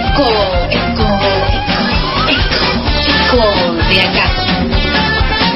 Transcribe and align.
Eco, 0.00 0.24
eco, 0.70 1.08
eco, 2.26 2.64
eco 3.06 3.44
de 3.90 4.00
acá. 4.00 4.26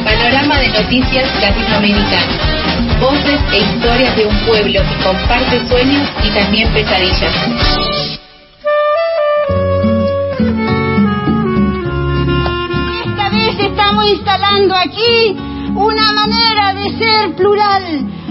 Panorama 0.04 0.58
de 0.58 0.68
noticias 0.68 1.28
latinoamericanas. 1.40 3.00
Voces 3.00 3.41
e 3.52 3.58
historias 3.60 4.15
de 4.17 4.26
un 4.26 4.36
pueblo 4.41 4.80
que 4.83 5.02
comparte 5.02 5.67
sueños 5.67 6.07
y 6.22 6.28
también 6.30 6.70
pesadillas. 6.75 7.34
Esta 13.06 13.29
vez 13.30 13.58
estamos 13.61 14.04
instalando 14.11 14.74
aquí 14.76 15.36
una 15.74 16.12
manera 16.12 16.74
de 16.74 16.98
ser 16.98 17.34
plural, 17.34 17.82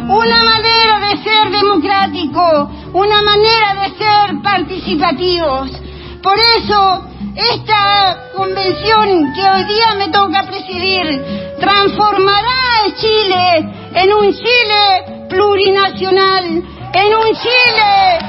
una 0.10 0.44
manera 0.44 1.00
de 1.10 1.24
ser 1.24 1.50
democrático, 1.50 2.72
una 2.94 3.22
manera 3.24 3.74
de 3.82 3.98
ser 3.98 4.42
participativos. 4.44 5.83
Por 6.24 6.40
eso, 6.58 7.04
esta 7.36 8.32
convención 8.34 9.34
que 9.34 9.42
hoy 9.42 9.64
día 9.66 9.96
me 9.98 10.08
toca 10.08 10.44
presidir 10.44 11.22
transformará 11.60 12.86
a 12.86 12.96
Chile 12.96 13.74
en 13.94 14.14
un 14.14 14.34
Chile 14.34 15.28
plurinacional, 15.30 16.46
en 16.46 17.16
un 17.16 17.36
Chile 17.36 18.20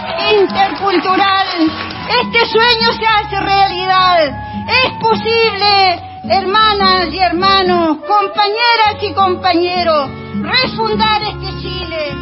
intercultural. 0.41 1.47
Este 2.21 2.47
sueño 2.47 2.93
se 2.99 3.07
hace 3.07 3.41
realidad. 3.41 4.43
Es 4.67 4.93
posible, 5.01 6.03
hermanas 6.29 7.09
y 7.13 7.19
hermanos, 7.19 7.99
compañeras 8.09 9.03
y 9.03 9.13
compañeros, 9.13 10.11
refundar 10.43 11.23
este 11.23 11.61
Chile. 11.61 12.17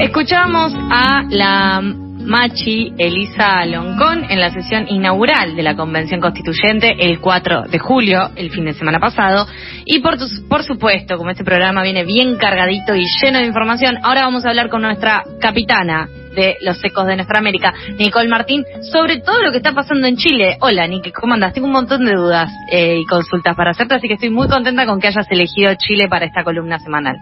Escuchamos 0.00 0.74
a 0.90 1.22
la 1.28 2.03
Machi 2.24 2.92
Elisa 2.98 3.64
Loncón 3.66 4.24
en 4.30 4.40
la 4.40 4.50
sesión 4.50 4.86
inaugural 4.88 5.54
de 5.54 5.62
la 5.62 5.76
Convención 5.76 6.20
Constituyente 6.20 6.94
el 6.98 7.20
4 7.20 7.64
de 7.70 7.78
julio, 7.78 8.30
el 8.36 8.50
fin 8.50 8.64
de 8.64 8.72
semana 8.74 8.98
pasado. 8.98 9.46
Y 9.84 10.00
por, 10.00 10.16
tu- 10.18 10.48
por 10.48 10.62
supuesto, 10.64 11.16
como 11.18 11.30
este 11.30 11.44
programa 11.44 11.82
viene 11.82 12.04
bien 12.04 12.36
cargadito 12.36 12.94
y 12.94 13.04
lleno 13.22 13.38
de 13.40 13.46
información, 13.46 13.98
ahora 14.02 14.22
vamos 14.22 14.44
a 14.44 14.48
hablar 14.48 14.68
con 14.70 14.82
nuestra 14.82 15.22
capitana 15.40 16.08
de 16.34 16.56
los 16.62 16.82
ecos 16.82 17.06
de 17.06 17.16
nuestra 17.16 17.38
América, 17.38 17.72
Nicole 17.98 18.28
Martín, 18.28 18.64
sobre 18.90 19.18
todo 19.20 19.40
lo 19.42 19.50
que 19.52 19.58
está 19.58 19.72
pasando 19.72 20.06
en 20.08 20.16
Chile. 20.16 20.56
Hola, 20.60 20.86
Nick, 20.88 21.12
¿cómo 21.12 21.34
andas? 21.34 21.52
Tengo 21.52 21.66
un 21.68 21.72
montón 21.74 22.04
de 22.04 22.14
dudas 22.14 22.50
eh, 22.72 22.98
y 23.00 23.04
consultas 23.06 23.54
para 23.54 23.70
hacerte, 23.70 23.94
así 23.94 24.08
que 24.08 24.14
estoy 24.14 24.30
muy 24.30 24.48
contenta 24.48 24.86
con 24.86 24.98
que 25.00 25.08
hayas 25.08 25.30
elegido 25.30 25.72
Chile 25.74 26.08
para 26.08 26.24
esta 26.26 26.42
columna 26.42 26.78
semanal. 26.80 27.14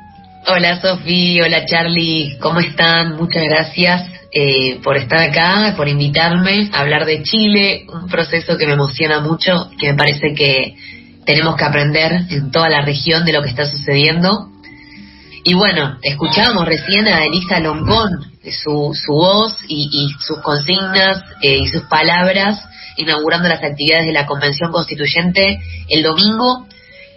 Hola 0.46 0.80
Sofi, 0.80 1.40
hola 1.40 1.64
Charlie, 1.66 2.38
¿cómo 2.40 2.60
están? 2.60 3.16
Muchas 3.16 3.44
gracias 3.44 4.08
eh, 4.34 4.80
por 4.82 4.96
estar 4.96 5.20
acá, 5.20 5.74
por 5.76 5.88
invitarme 5.88 6.70
a 6.72 6.80
hablar 6.80 7.04
de 7.04 7.22
Chile, 7.22 7.86
un 7.92 8.08
proceso 8.08 8.56
que 8.56 8.66
me 8.66 8.72
emociona 8.72 9.20
mucho, 9.20 9.70
que 9.78 9.92
me 9.92 9.98
parece 9.98 10.34
que 10.34 10.74
tenemos 11.26 11.56
que 11.56 11.64
aprender 11.64 12.12
en 12.30 12.50
toda 12.50 12.68
la 12.68 12.82
región 12.82 13.24
de 13.24 13.32
lo 13.32 13.42
que 13.42 13.50
está 13.50 13.66
sucediendo. 13.66 14.48
Y 15.44 15.54
bueno, 15.54 15.98
escuchábamos 16.02 16.66
recién 16.66 17.08
a 17.08 17.24
Elisa 17.24 17.58
Loncón, 17.60 18.32
su, 18.50 18.92
su 18.94 19.12
voz 19.12 19.58
y, 19.68 19.88
y 19.92 20.08
sus 20.20 20.38
consignas 20.38 21.22
eh, 21.42 21.58
y 21.58 21.68
sus 21.68 21.82
palabras 21.82 22.60
inaugurando 22.96 23.48
las 23.48 23.62
actividades 23.62 24.06
de 24.06 24.12
la 24.12 24.26
Convención 24.26 24.72
Constituyente 24.72 25.60
el 25.88 26.02
domingo. 26.02 26.66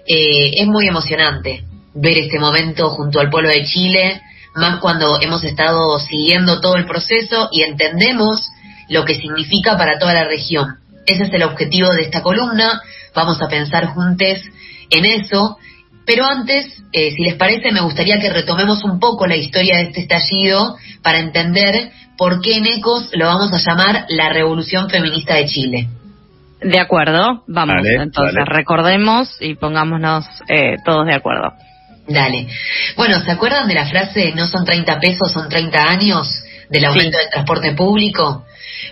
Eh, 0.07 0.61
es 0.61 0.67
muy 0.67 0.87
emocionante 0.87 1.63
ver 1.93 2.17
este 2.17 2.39
momento 2.39 2.89
junto 2.89 3.19
al 3.19 3.29
pueblo 3.29 3.49
de 3.49 3.63
Chile, 3.65 4.21
más 4.55 4.79
cuando 4.79 5.19
hemos 5.21 5.43
estado 5.43 5.99
siguiendo 5.99 6.61
todo 6.61 6.75
el 6.75 6.85
proceso 6.85 7.49
y 7.51 7.63
entendemos 7.63 8.49
lo 8.89 9.03
que 9.05 9.15
significa 9.15 9.77
para 9.77 9.99
toda 9.99 10.13
la 10.13 10.25
región. 10.25 10.77
Ese 11.05 11.23
es 11.23 11.33
el 11.33 11.43
objetivo 11.43 11.89
de 11.89 12.03
esta 12.03 12.21
columna, 12.21 12.81
vamos 13.13 13.41
a 13.41 13.47
pensar 13.47 13.87
juntos 13.87 14.41
en 14.89 15.05
eso, 15.05 15.57
pero 16.05 16.25
antes, 16.25 16.81
eh, 16.91 17.11
si 17.11 17.23
les 17.23 17.35
parece, 17.35 17.71
me 17.71 17.81
gustaría 17.81 18.19
que 18.19 18.29
retomemos 18.29 18.83
un 18.83 18.99
poco 18.99 19.25
la 19.25 19.35
historia 19.35 19.77
de 19.77 19.83
este 19.83 20.01
estallido 20.01 20.77
para 21.01 21.19
entender 21.19 21.91
por 22.17 22.41
qué 22.41 22.57
en 22.57 22.65
ECOS 22.65 23.09
lo 23.13 23.25
vamos 23.25 23.51
a 23.53 23.57
llamar 23.57 24.05
la 24.09 24.29
Revolución 24.29 24.89
Feminista 24.89 25.35
de 25.35 25.45
Chile. 25.45 25.87
De 26.61 26.79
acuerdo, 26.79 27.43
vamos 27.47 27.75
Vale, 27.75 27.95
entonces, 27.95 28.35
vale. 28.35 28.45
recordemos 28.45 29.35
y 29.39 29.55
pongámonos 29.55 30.25
eh, 30.47 30.75
todos 30.85 31.05
de 31.05 31.13
acuerdo. 31.13 31.53
Dale. 32.07 32.47
Bueno, 32.95 33.19
¿se 33.23 33.31
acuerdan 33.31 33.67
de 33.67 33.73
la 33.73 33.87
frase 33.87 34.31
no 34.35 34.47
son 34.47 34.63
30 34.63 34.99
pesos, 34.99 35.31
son 35.31 35.49
30 35.49 35.83
años 35.83 36.43
del 36.69 36.85
aumento 36.85 37.17
del 37.17 37.29
transporte 37.29 37.73
público? 37.73 38.45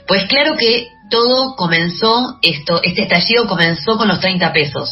Pues 0.08 0.26
claro 0.26 0.56
que 0.58 0.88
todo 1.10 1.56
comenzó, 1.56 2.40
esto, 2.42 2.82
este 2.82 3.04
estallido 3.04 3.48
comenzó 3.48 3.98
con 3.98 4.08
los 4.08 4.20
30 4.20 4.52
pesos, 4.52 4.90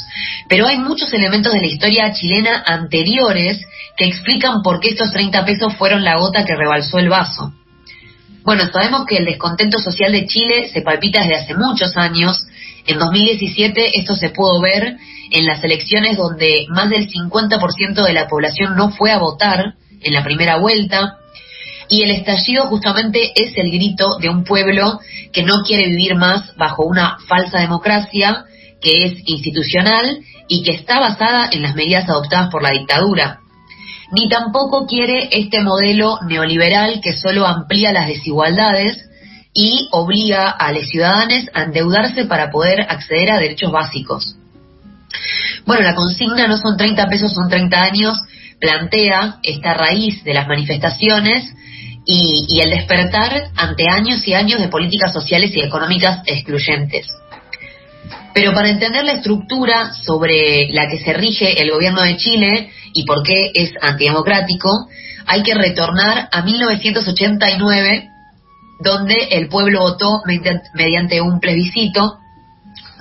pero 0.48 0.68
hay 0.68 0.78
muchos 0.78 1.12
elementos 1.14 1.52
de 1.52 1.62
la 1.62 1.66
historia 1.66 2.14
chilena 2.14 2.64
anteriores 2.66 3.66
que 3.98 4.06
explican 4.06 4.62
por 4.62 4.80
qué 4.80 4.90
estos 4.90 5.12
30 5.12 5.44
pesos 5.46 5.74
fueron 5.76 6.04
la 6.04 6.18
gota 6.18 6.46
que 6.46 6.56
rebalsó 6.56 7.00
el 7.00 7.10
vaso. 7.10 7.54
Bueno, 8.44 8.64
sabemos 8.72 9.06
que 9.06 9.18
el 9.18 9.26
descontento 9.26 9.78
social 9.78 10.12
de 10.12 10.26
Chile 10.26 10.70
se 10.74 10.82
palpita 10.82 11.22
desde 11.22 11.36
hace 11.36 11.54
muchos 11.54 11.96
años. 11.96 12.48
En 12.88 12.98
2017 12.98 14.00
esto 14.00 14.16
se 14.16 14.30
pudo 14.30 14.60
ver 14.60 14.98
en 15.30 15.46
las 15.46 15.64
elecciones 15.64 16.18
donde 16.18 16.66
más 16.70 16.90
del 16.90 17.08
50% 17.08 18.04
de 18.04 18.14
la 18.14 18.28
población 18.28 18.76
no 18.76 18.90
fue 18.90 19.12
a 19.12 19.20
votar 19.20 19.76
en 20.02 20.14
la 20.14 20.24
primera 20.24 20.58
vuelta. 20.58 21.18
Y 21.88 22.02
el 22.02 22.12
estallido 22.12 22.66
justamente 22.66 23.32
es 23.36 23.56
el 23.58 23.70
grito 23.70 24.18
de 24.20 24.30
un 24.30 24.44
pueblo 24.44 25.00
que 25.32 25.44
no 25.44 25.62
quiere 25.64 25.88
vivir 25.88 26.16
más 26.16 26.56
bajo 26.56 26.84
una 26.84 27.18
falsa 27.28 27.60
democracia 27.60 28.46
que 28.82 29.06
es 29.06 29.14
institucional 29.26 30.20
y 30.48 30.64
que 30.64 30.72
está 30.72 31.00
basada 31.00 31.50
en 31.52 31.62
las 31.62 31.76
medidas 31.76 32.10
adoptadas 32.10 32.50
por 32.50 32.64
la 32.64 32.72
dictadura 32.72 33.41
ni 34.12 34.28
tampoco 34.28 34.86
quiere 34.86 35.30
este 35.32 35.62
modelo 35.62 36.20
neoliberal 36.28 37.02
que 37.02 37.14
solo 37.14 37.48
amplía 37.48 37.94
las 37.94 38.08
desigualdades 38.08 39.10
y 39.54 39.88
obliga 39.92 40.50
a 40.50 40.72
los 40.72 40.88
ciudadanos 40.88 41.46
a 41.54 41.64
endeudarse 41.64 42.26
para 42.26 42.52
poder 42.52 42.82
acceder 42.82 43.32
a 43.32 43.40
derechos 43.40 43.72
básicos. 43.72 44.36
Bueno, 45.66 45.84
la 45.84 45.96
consigna 45.96 46.48
no 46.48 46.58
son 46.58 46.78
30 46.78 47.08
pesos, 47.08 47.34
son 47.34 47.50
30 47.50 47.82
años, 47.82 48.18
plantea 48.60 49.38
esta 49.44 49.74
raíz 49.74 50.24
de 50.24 50.34
las 50.34 50.48
manifestaciones 50.48 51.54
y, 52.06 52.46
y 52.50 52.62
el 52.62 52.72
despertar 52.72 53.50
ante 53.56 53.90
años 53.90 54.28
y 54.28 54.34
años 54.34 54.60
de 54.60 54.70
políticas 54.70 55.14
sociales 55.14 55.52
y 55.56 55.62
económicas 55.62 56.22
excluyentes. 56.26 57.08
Pero 58.34 58.54
para 58.54 58.70
entender 58.70 59.04
la 59.04 59.14
estructura 59.14 59.94
sobre 59.94 60.70
la 60.72 60.88
que 60.88 61.00
se 61.00 61.14
rige 61.14 61.62
el 61.62 61.72
gobierno 61.72 62.02
de 62.02 62.18
Chile 62.18 62.70
y 62.94 63.04
por 63.06 63.24
qué 63.24 63.52
es 63.54 63.74
antidemocrático, 63.82 64.70
hay 65.26 65.44
que 65.44 65.54
retornar 65.54 66.30
a 66.32 66.42
1989, 66.42 68.08
donde 68.84 69.16
el 69.32 69.48
pueblo 69.48 69.82
votó 69.82 70.22
mediante- 70.26 71.22
un 71.22 71.40
plebiscito 71.40 72.18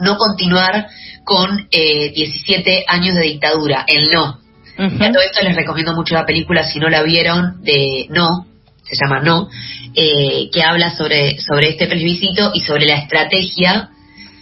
no 0.01 0.17
continuar 0.17 0.89
con 1.25 1.69
eh, 1.71 2.13
17 2.15 2.85
años 2.89 3.15
de 3.15 3.23
dictadura, 3.23 3.85
el 3.87 4.11
no. 4.11 4.39
A 4.79 5.13
todo 5.13 5.23
esto 5.23 5.43
les 5.43 5.55
recomiendo 5.55 5.95
mucho 5.95 6.15
la 6.15 6.25
película, 6.25 6.65
si 6.65 6.79
no 6.79 6.89
la 6.89 7.03
vieron, 7.03 7.63
de 7.63 8.07
No, 8.09 8.47
se 8.83 8.97
llama 8.97 9.21
No, 9.21 9.49
eh, 9.95 10.49
que 10.53 10.63
habla 10.63 10.97
sobre, 10.97 11.39
sobre 11.41 11.69
este 11.71 11.87
plebiscito 11.87 12.51
y 12.55 12.61
sobre 12.61 12.87
la 12.87 12.95
estrategia 12.97 13.91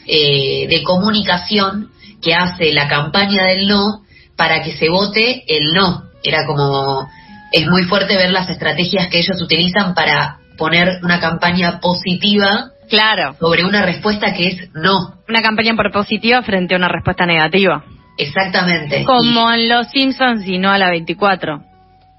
eh, 0.09 0.67
de 0.69 0.83
comunicación 0.83 1.91
que 2.23 2.35
hace 2.35 2.73
la 2.73 2.89
campaña 2.89 3.45
del 3.45 3.69
no 3.69 4.03
para 4.37 4.63
que 4.63 4.73
se 4.73 4.89
vote 4.89 5.45
el 5.47 5.73
no. 5.73 6.05
Era 6.25 6.47
como, 6.47 7.07
es 7.53 7.67
muy 7.69 7.85
fuerte 7.85 8.17
ver 8.17 8.31
las 8.31 8.49
estrategias 8.49 9.09
que 9.09 9.19
ellos 9.21 9.41
utilizan 9.41 9.95
para 9.95 10.39
poner 10.57 10.99
una 11.03 11.21
campaña 11.21 11.79
positiva 11.81 12.71
Claro, 12.89 13.37
sobre 13.39 13.65
una 13.67 13.85
respuesta 13.85 14.33
que 14.33 14.47
es 14.49 14.71
no. 14.75 15.15
una 15.29 15.43
campaña 15.43 15.75
propositiva 15.77 16.43
frente 16.43 16.75
a 16.75 16.79
una 16.79 16.89
respuesta 16.89 17.27
negativa. 17.27 17.85
Exactamente. 18.17 19.05
Como 19.05 19.53
en 19.53 19.69
Los 19.69 19.91
Simpsons 19.91 20.47
y 20.47 20.59
no 20.59 20.71
a 20.71 20.79
la 20.79 20.91
24. 20.91 21.63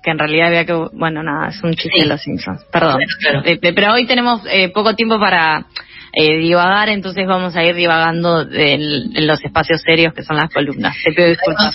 Que 0.01 0.11
en 0.11 0.19
realidad 0.19 0.47
había 0.47 0.65
que... 0.65 0.73
Bueno, 0.93 1.23
nada, 1.23 1.49
es 1.49 1.61
un 1.63 1.73
chiste 1.73 1.89
Sí. 1.95 2.01
de 2.01 2.05
Los 2.05 2.21
Simpsons. 2.21 2.63
Perdón. 2.71 2.99
Claro, 3.19 3.41
claro. 3.41 3.45
Eh, 3.45 3.59
eh, 3.61 3.73
pero 3.73 3.93
hoy 3.93 4.05
tenemos 4.05 4.41
eh, 4.49 4.69
poco 4.69 4.95
tiempo 4.95 5.19
para 5.19 5.65
eh, 6.13 6.37
divagar, 6.37 6.89
entonces 6.89 7.25
vamos 7.27 7.55
a 7.55 7.63
ir 7.63 7.75
divagando 7.75 8.41
en, 8.41 9.15
en 9.15 9.27
los 9.27 9.43
espacios 9.43 9.81
serios 9.81 10.13
que 10.13 10.23
son 10.23 10.37
las 10.37 10.49
columnas. 10.51 10.95
Te 11.03 11.11
pido 11.11 11.27
disculpas. 11.27 11.73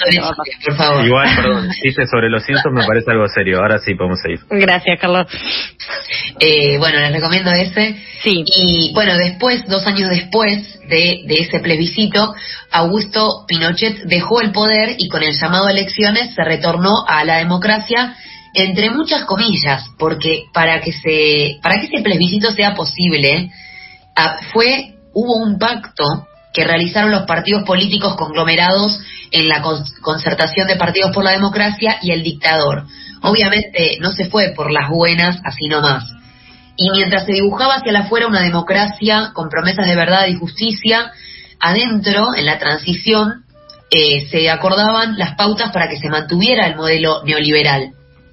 Por 0.64 0.76
favor. 0.76 1.04
Igual, 1.04 1.28
perdón, 1.36 1.68
dice 1.82 2.06
sobre 2.06 2.28
los 2.28 2.44
Simpsons 2.44 2.74
me 2.74 2.86
parece 2.86 3.10
algo 3.10 3.26
serio. 3.28 3.58
Ahora 3.60 3.78
sí 3.78 3.94
podemos 3.94 4.20
seguir. 4.20 4.40
Gracias, 4.50 4.98
Carlos. 5.00 5.26
Eh, 6.40 6.78
bueno, 6.78 6.98
les 7.00 7.12
recomiendo 7.12 7.50
ese. 7.52 7.96
Sí. 8.22 8.44
Y 8.46 8.92
bueno, 8.92 9.16
después, 9.16 9.66
dos 9.66 9.86
años 9.86 10.10
después 10.10 10.80
de, 10.88 11.22
de 11.26 11.34
ese 11.38 11.60
plebiscito, 11.60 12.34
Augusto 12.70 13.44
Pinochet 13.46 14.04
dejó 14.04 14.40
el 14.40 14.50
poder 14.50 14.96
y 14.98 15.08
con 15.08 15.22
el 15.22 15.32
llamado 15.38 15.66
a 15.66 15.70
elecciones 15.70 16.34
se 16.34 16.42
retornó 16.42 17.04
a 17.06 17.24
la 17.24 17.36
democracia 17.36 18.16
entre 18.54 18.90
muchas 18.90 19.24
comillas, 19.24 19.90
porque 19.98 20.44
para 20.52 20.80
que 20.80 20.92
se, 20.92 21.58
para 21.60 21.80
que 21.80 21.86
ese 21.86 22.02
plebiscito 22.02 22.52
sea 22.52 22.74
posible, 22.74 23.50
fue, 24.52 24.94
hubo 25.12 25.36
un 25.36 25.58
pacto 25.58 26.26
que 26.52 26.64
realizaron 26.64 27.10
los 27.10 27.26
partidos 27.26 27.64
políticos 27.64 28.14
conglomerados 28.16 29.00
en 29.30 29.48
la 29.48 29.60
concertación 30.00 30.68
de 30.68 30.76
partidos 30.76 31.10
por 31.12 31.24
la 31.24 31.32
democracia 31.32 31.98
y 32.00 32.12
el 32.12 32.22
dictador. 32.22 32.84
Obviamente 33.22 33.98
no 34.00 34.12
se 34.12 34.26
fue 34.26 34.52
por 34.54 34.70
las 34.70 34.88
buenas 34.88 35.40
así 35.44 35.66
nomás. 35.66 36.04
Y 36.76 36.90
mientras 36.90 37.26
se 37.26 37.32
dibujaba 37.32 37.74
hacia 37.76 37.98
afuera 37.98 38.26
una 38.26 38.42
democracia 38.42 39.30
con 39.32 39.48
promesas 39.48 39.86
de 39.86 39.96
verdad 39.96 40.26
y 40.28 40.34
justicia, 40.34 41.12
adentro, 41.60 42.34
en 42.36 42.46
la 42.46 42.58
transición, 42.58 43.44
eh, 43.90 44.26
se 44.30 44.50
acordaban 44.50 45.18
las 45.18 45.34
pautas 45.36 45.70
para 45.72 45.88
que 45.88 45.98
se 45.98 46.08
mantuviera 46.08 46.66
el 46.66 46.76
modelo 46.76 47.22
neoliberal. 47.24 47.92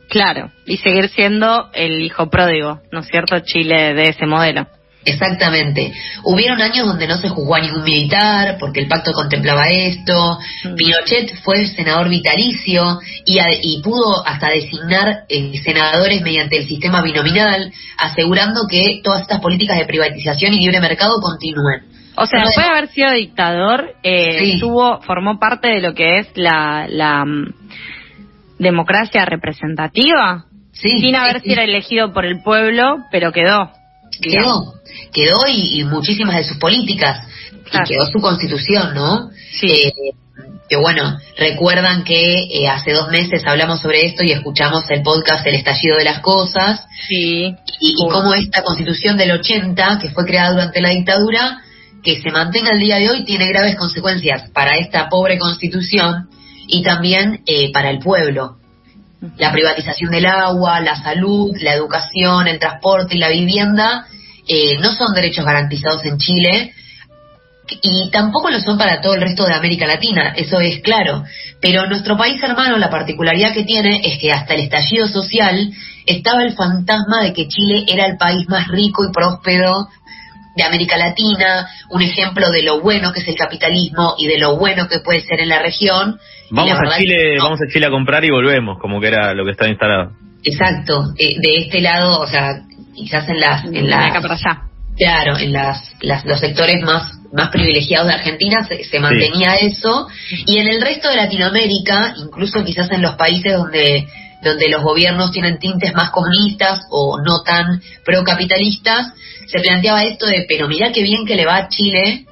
Claro, 0.10 0.52
y 0.66 0.78
seguir 0.78 1.10
siendo 1.10 1.70
el 1.74 2.02
hijo 2.02 2.30
pródigo, 2.30 2.82
¿no 2.92 3.00
es 3.00 3.08
cierto? 3.08 3.40
Chile 3.40 3.94
de 3.94 4.10
ese 4.10 4.26
modelo. 4.26 4.68
Exactamente. 5.04 5.92
Hubieron 6.24 6.62
años 6.62 6.86
donde 6.86 7.08
no 7.08 7.18
se 7.18 7.30
juzgó 7.30 7.56
a 7.56 7.62
ningún 7.62 7.84
militar 7.84 8.58
porque 8.60 8.82
el 8.82 8.88
pacto 8.88 9.14
contemplaba 9.14 9.68
esto. 9.70 10.38
Mm. 10.64 10.76
Pinochet 10.76 11.36
fue 11.44 11.66
senador 11.66 12.08
vitalicio 12.10 13.00
y, 13.26 13.82
pudo 13.82 14.26
hasta 14.26 14.50
designar 14.50 15.24
eh, 15.28 15.58
senadores 15.64 16.22
mediante 16.22 16.58
el 16.58 16.68
sistema 16.68 17.02
binominal, 17.02 17.72
asegurando 17.98 18.68
que 18.70 19.02
todas 19.04 19.22
estas 19.22 19.42
políticas 19.42 19.80
de 19.80 19.86
privatización 19.86 20.54
y 20.54 20.60
libre 20.60 20.80
mercado 20.80 21.20
continúen. 21.20 21.84
O 22.16 22.28
sea, 22.28 22.42
después 22.42 22.68
de 22.68 22.72
haber 22.72 22.88
sido 22.90 23.12
dictador, 23.14 23.96
eh, 24.04 24.60
formó 25.02 25.40
parte 25.40 25.70
de 25.70 25.82
lo 25.82 25.96
que 25.96 26.20
es 26.20 26.28
la, 26.36 26.86
la 26.88 27.26
mm, 27.26 27.54
democracia 28.60 29.26
representativa, 29.26 30.46
sin 30.74 31.16
haber 31.16 31.42
sido 31.42 31.62
elegido 31.62 32.14
por 32.14 32.26
el 32.26 32.44
pueblo, 32.44 32.98
pero 33.12 33.32
quedó. 33.32 33.81
Quedó, 34.22 34.76
quedó 35.12 35.48
y, 35.48 35.84
muchísimas 35.84 36.36
de 36.36 36.44
sus 36.44 36.58
políticas, 36.58 37.28
y 37.66 37.90
quedó 37.90 38.06
su 38.06 38.20
constitución, 38.20 38.94
¿no? 38.94 39.30
Sí. 39.52 39.72
Eh, 39.72 39.94
que 40.70 40.78
bueno, 40.78 41.18
recuerdan 41.38 42.06
que 42.06 42.44
eh, 42.50 42.70
hace 42.70 42.94
dos 42.94 43.10
meses 43.10 43.44
hablamos 43.46 43.82
sobre 43.82 44.06
esto 44.06 44.24
y 44.24 44.32
escuchamos 44.32 44.90
el 44.90 45.02
podcast 45.02 45.46
El 45.46 45.56
estallido 45.56 45.98
de 45.98 46.06
las 46.06 46.20
cosas. 46.20 46.86
Sí. 47.10 47.54
Y, 47.82 47.90
y 47.90 48.10
cómo 48.10 48.34
esta 48.34 48.64
constitución 48.64 49.18
del 49.18 49.32
80, 49.32 50.00
que 50.02 50.12
fue 50.12 50.26
creada 50.26 50.52
durante 50.52 50.80
la 50.80 50.90
dictadura, 50.90 51.62
que 52.04 52.22
se 52.22 52.32
mantenga 52.32 52.72
el 52.72 52.80
día 52.80 52.98
de 52.98 53.10
hoy 53.10 53.24
tiene 53.26 53.48
graves 53.48 53.76
consecuencias 53.76 54.50
para 54.52 54.78
esta 54.78 55.10
pobre 55.10 55.38
constitución 55.38 56.30
y 56.68 56.84
también 56.84 57.42
eh, 57.46 57.72
para 57.72 57.90
el 57.90 58.00
pueblo. 58.00 58.58
La 59.38 59.52
privatización 59.52 60.12
del 60.12 60.26
agua, 60.26 60.80
la 60.80 60.96
salud, 60.96 61.56
la 61.62 61.74
educación, 61.74 62.48
el 62.48 62.60
transporte 62.60 63.16
y 63.16 63.20
la 63.20 63.30
vivienda 63.30 64.06
eh, 64.48 64.78
no 64.80 64.92
son 64.92 65.14
derechos 65.14 65.46
garantizados 65.46 66.04
en 66.06 66.18
Chile 66.18 66.74
y 67.82 68.10
tampoco 68.12 68.50
lo 68.50 68.60
son 68.60 68.78
para 68.78 69.00
todo 69.02 69.14
el 69.14 69.22
resto 69.22 69.46
de 69.46 69.54
América 69.54 69.88
Latina, 69.88 70.34
eso 70.36 70.60
es 70.60 70.82
claro. 70.82 71.24
Pero 71.62 71.86
nuestro 71.88 72.18
país 72.18 72.42
hermano, 72.44 72.78
la 72.78 72.90
particularidad 72.90 73.54
que 73.54 73.64
tiene 73.64 74.02
es 74.04 74.18
que 74.20 74.32
hasta 74.32 74.56
el 74.56 74.62
estallido 74.62 75.08
social 75.08 75.72
estaba 76.06 76.44
el 76.44 76.54
fantasma 76.54 77.22
de 77.24 77.34
que 77.34 77.48
Chile 77.48 77.86
era 77.88 78.06
el 78.06 78.18
país 78.18 78.48
más 78.50 78.68
rico 78.68 79.06
y 79.06 79.14
próspero 79.14 79.88
de 80.56 80.64
América 80.64 80.98
Latina, 80.98 81.70
un 81.90 82.02
ejemplo 82.02 82.50
de 82.50 82.64
lo 82.64 82.82
bueno 82.82 83.14
que 83.14 83.22
es 83.22 83.28
el 83.28 83.36
capitalismo 83.36 84.16
y 84.18 84.28
de 84.28 84.38
lo 84.38 84.58
bueno 84.58 84.88
que 84.88 85.00
puede 85.00 85.22
ser 85.22 85.40
en 85.40 85.50
la 85.50 85.60
región. 85.60 86.20
Vamos 86.52 86.78
a 86.80 86.98
Chile, 86.98 87.38
vamos 87.40 87.60
a 87.62 87.72
Chile 87.72 87.88
a 87.88 87.90
comprar 87.90 88.24
y 88.24 88.30
volvemos, 88.30 88.78
como 88.80 89.00
que 89.00 89.08
era 89.08 89.34
lo 89.34 89.46
que 89.46 89.52
estaba 89.52 89.70
instalado. 89.70 90.12
Exacto, 90.44 91.14
eh, 91.18 91.40
de 91.40 91.58
este 91.58 91.82
lado, 91.82 92.20
o 92.20 92.28
sea, 92.28 92.64
quizás 92.96 93.28
en 93.30 93.40
las, 93.40 93.66
en 93.66 93.90
las, 93.90 94.12
claro, 94.98 95.38
en 95.38 95.54
las, 95.54 95.96
los 96.02 96.40
sectores 96.40 96.82
más 96.84 97.18
más 97.34 97.50
privilegiados 97.50 98.08
de 98.08 98.14
Argentina 98.16 98.68
se, 98.68 99.00
mantenía 99.00 99.56
eso. 99.56 100.08
Y 100.46 100.58
en 100.58 100.68
el 100.68 100.82
resto 100.82 101.10
de 101.10 101.16
Latinoamérica, 101.16 102.14
incluso 102.18 102.62
quizás 102.66 102.92
en 102.92 103.02
los 103.02 103.16
países 103.16 103.54
donde 103.54 104.06
donde 104.42 104.70
los 104.70 104.82
gobiernos 104.82 105.32
tienen 105.32 105.60
tintes 105.60 105.94
más 105.94 106.10
comunistas 106.10 106.82
o 106.90 107.20
no 107.24 107.44
tan 107.44 107.82
procapitalistas, 108.04 109.14
se 109.46 109.60
planteaba 109.60 110.04
esto 110.04 110.26
de, 110.26 110.46
pero 110.48 110.68
mirá 110.68 110.92
qué 110.92 111.04
bien 111.04 111.26
que 111.26 111.36
le 111.36 111.46
va 111.46 111.58
a 111.58 111.68
Chile 111.70 112.26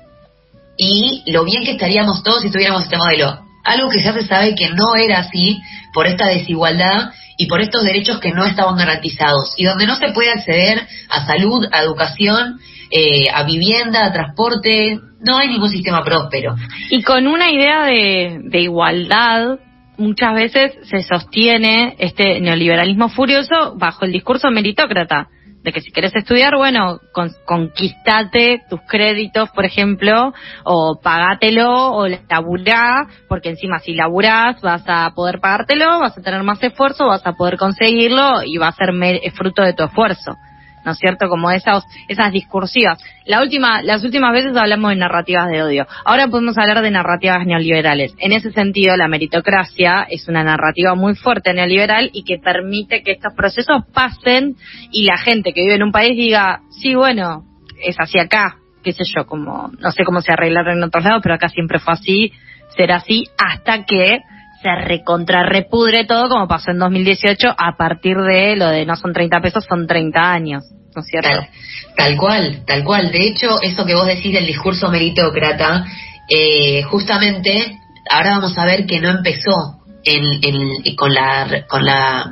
y 0.76 1.22
lo 1.32 1.44
bien 1.44 1.64
que 1.64 1.72
estaríamos 1.72 2.24
todos 2.24 2.42
si 2.42 2.52
tuviéramos 2.52 2.84
este 2.84 2.98
modelo. 2.98 3.49
Algo 3.64 3.90
que 3.90 4.04
ya 4.04 4.14
se 4.14 4.26
sabe 4.26 4.56
que 4.56 4.70
no 4.70 4.96
era 4.96 5.20
así 5.20 5.62
por 5.94 6.08
esta 6.08 6.28
desigualdad 6.28 7.12
y 7.38 7.48
por 7.48 7.62
estos 7.62 7.84
derechos 7.84 8.20
que 8.20 8.32
no 8.32 8.46
estaban 8.46 8.78
garantizados 8.78 9.54
y 9.58 9.64
donde 9.64 9.86
no 9.86 9.96
se 9.96 10.12
puede 10.12 10.32
acceder 10.32 10.86
a 11.10 11.26
salud, 11.26 11.66
a 11.72 11.82
educación, 11.82 12.60
eh, 12.92 13.26
a 13.34 13.44
vivienda, 13.44 14.06
a 14.06 14.14
transporte, 14.14 15.00
no 15.22 15.38
hay 15.38 15.48
ningún 15.48 15.70
sistema 15.70 16.04
próspero. 16.04 16.56
Y 16.90 17.02
con 17.04 17.28
una 17.28 17.52
idea 17.52 17.86
de, 17.86 18.40
de 18.44 18.60
igualdad 18.60 19.60
muchas 19.98 20.34
veces 20.34 20.72
se 20.90 21.04
sostiene 21.04 21.96
este 22.00 22.40
neoliberalismo 22.40 23.10
furioso 23.10 23.76
bajo 23.78 24.06
el 24.06 24.12
discurso 24.12 24.50
meritócrata, 24.50 25.28
de 25.62 25.72
que 25.74 25.82
si 25.82 25.92
quieres 25.92 26.16
estudiar, 26.16 26.56
bueno, 26.56 27.00
conquistate 27.46 28.62
tus 28.70 28.80
créditos, 28.88 29.50
por 29.50 29.66
ejemplo, 29.66 30.34
o 30.64 31.00
pagátelo 31.02 31.92
o 31.92 32.08
laburá, 32.08 33.08
porque 33.28 33.50
encima 33.50 33.80
si 33.80 33.94
laburás 33.94 34.62
vas 34.62 34.84
a 34.88 35.12
poder 35.14 35.40
pagártelo, 35.40 36.00
vas 36.00 36.18
a 36.18 36.22
tener 36.22 36.44
más 36.44 36.62
esfuerzo, 36.64 37.08
vas 37.08 37.26
a 37.26 37.34
poder 37.34 37.58
conseguirlo 37.58 38.44
y 38.44 38.58
va 38.58 38.70
a 38.70 38.72
ser 38.74 38.94
fruto 39.34 39.62
de 39.64 39.74
tu 39.74 39.84
esfuerzo. 39.84 40.38
¿No 40.86 40.92
es 40.92 40.98
cierto? 40.98 41.28
Como 41.28 41.52
esas, 41.52 41.84
esas 42.08 42.32
discursivas. 42.32 43.00
La 43.26 43.42
última, 43.42 43.82
las 43.82 44.04
últimas 44.04 44.32
veces 44.34 44.56
hablamos 44.56 44.92
de 44.92 44.98
narrativas 44.98 45.50
de 45.50 45.64
odio. 45.64 45.88
Ahora 46.06 46.28
podemos 46.28 46.58
hablar 46.58 46.82
de 46.82 46.92
narrativas 46.92 47.46
neoliberales. 47.46 48.14
En 48.18 48.32
ese 48.32 48.52
sentido, 48.52 48.96
la 48.98 49.08
meritocracia 49.08 50.08
es 50.10 50.28
una 50.28 50.44
narrativa 50.44 50.96
muy 50.96 51.16
fuerte 51.16 51.54
neoliberal 51.54 52.10
y 52.14 52.24
que 52.24 52.40
permite 52.40 53.04
que 53.04 53.12
estos 53.12 53.34
procesos 53.34 53.84
pasen 53.94 54.56
y 54.92 55.04
la 55.04 55.18
gente 55.18 55.54
que 55.54 55.62
vive 55.62 55.76
en 55.76 55.84
un 55.84 55.92
país 55.92 56.16
diga, 56.16 56.62
sí, 56.70 56.96
bueno, 56.96 57.44
es 57.84 57.96
así 58.00 58.20
acá, 58.20 58.58
qué 58.84 58.94
sé 58.94 59.04
yo, 59.16 59.26
como, 59.26 59.72
no 59.80 59.92
sé 59.92 60.04
cómo 60.04 60.22
se 60.22 60.34
arreglaron 60.34 60.78
en 60.78 60.84
otros 60.84 61.04
lados, 61.04 61.22
pero 61.22 61.36
acá 61.36 61.50
siempre 61.50 61.80
fue 61.80 61.94
así, 61.94 62.34
será 62.76 62.98
así, 62.98 63.26
hasta 63.38 63.84
que 63.86 64.20
se 64.62 64.76
recontrarrepudre 64.76 66.06
todo 66.06 66.30
como 66.30 66.48
pasó 66.48 66.72
en 66.72 66.80
2018 66.80 67.48
a 67.58 67.78
partir 67.78 68.18
de 68.18 68.56
lo 68.56 68.70
de 68.70 68.86
no 68.86 68.96
son 68.96 69.14
30 69.14 69.40
pesos, 69.42 69.66
son 69.68 69.88
30 69.88 70.32
años, 70.32 70.64
¿no 70.96 71.02
es 71.02 71.08
cierto? 71.08 71.48
Tal, 71.96 72.18
cual, 72.18 72.64
tal 72.66 72.84
cual. 72.84 73.12
De 73.12 73.28
hecho, 73.28 73.62
eso 73.62 73.86
que 73.86 73.96
vos 73.96 74.06
decís 74.06 74.34
del 74.34 74.46
discurso 74.46 74.90
meritócrata, 74.90 75.86
eh, 76.30 76.84
justamente 76.84 77.78
ahora 78.10 78.32
vamos 78.32 78.58
a 78.58 78.66
ver 78.66 78.86
que 78.86 79.00
no 79.00 79.10
empezó 79.10 79.80
en, 80.04 80.96
con 80.96 81.14
la 81.14 81.66
con 81.68 81.86
la 81.86 82.32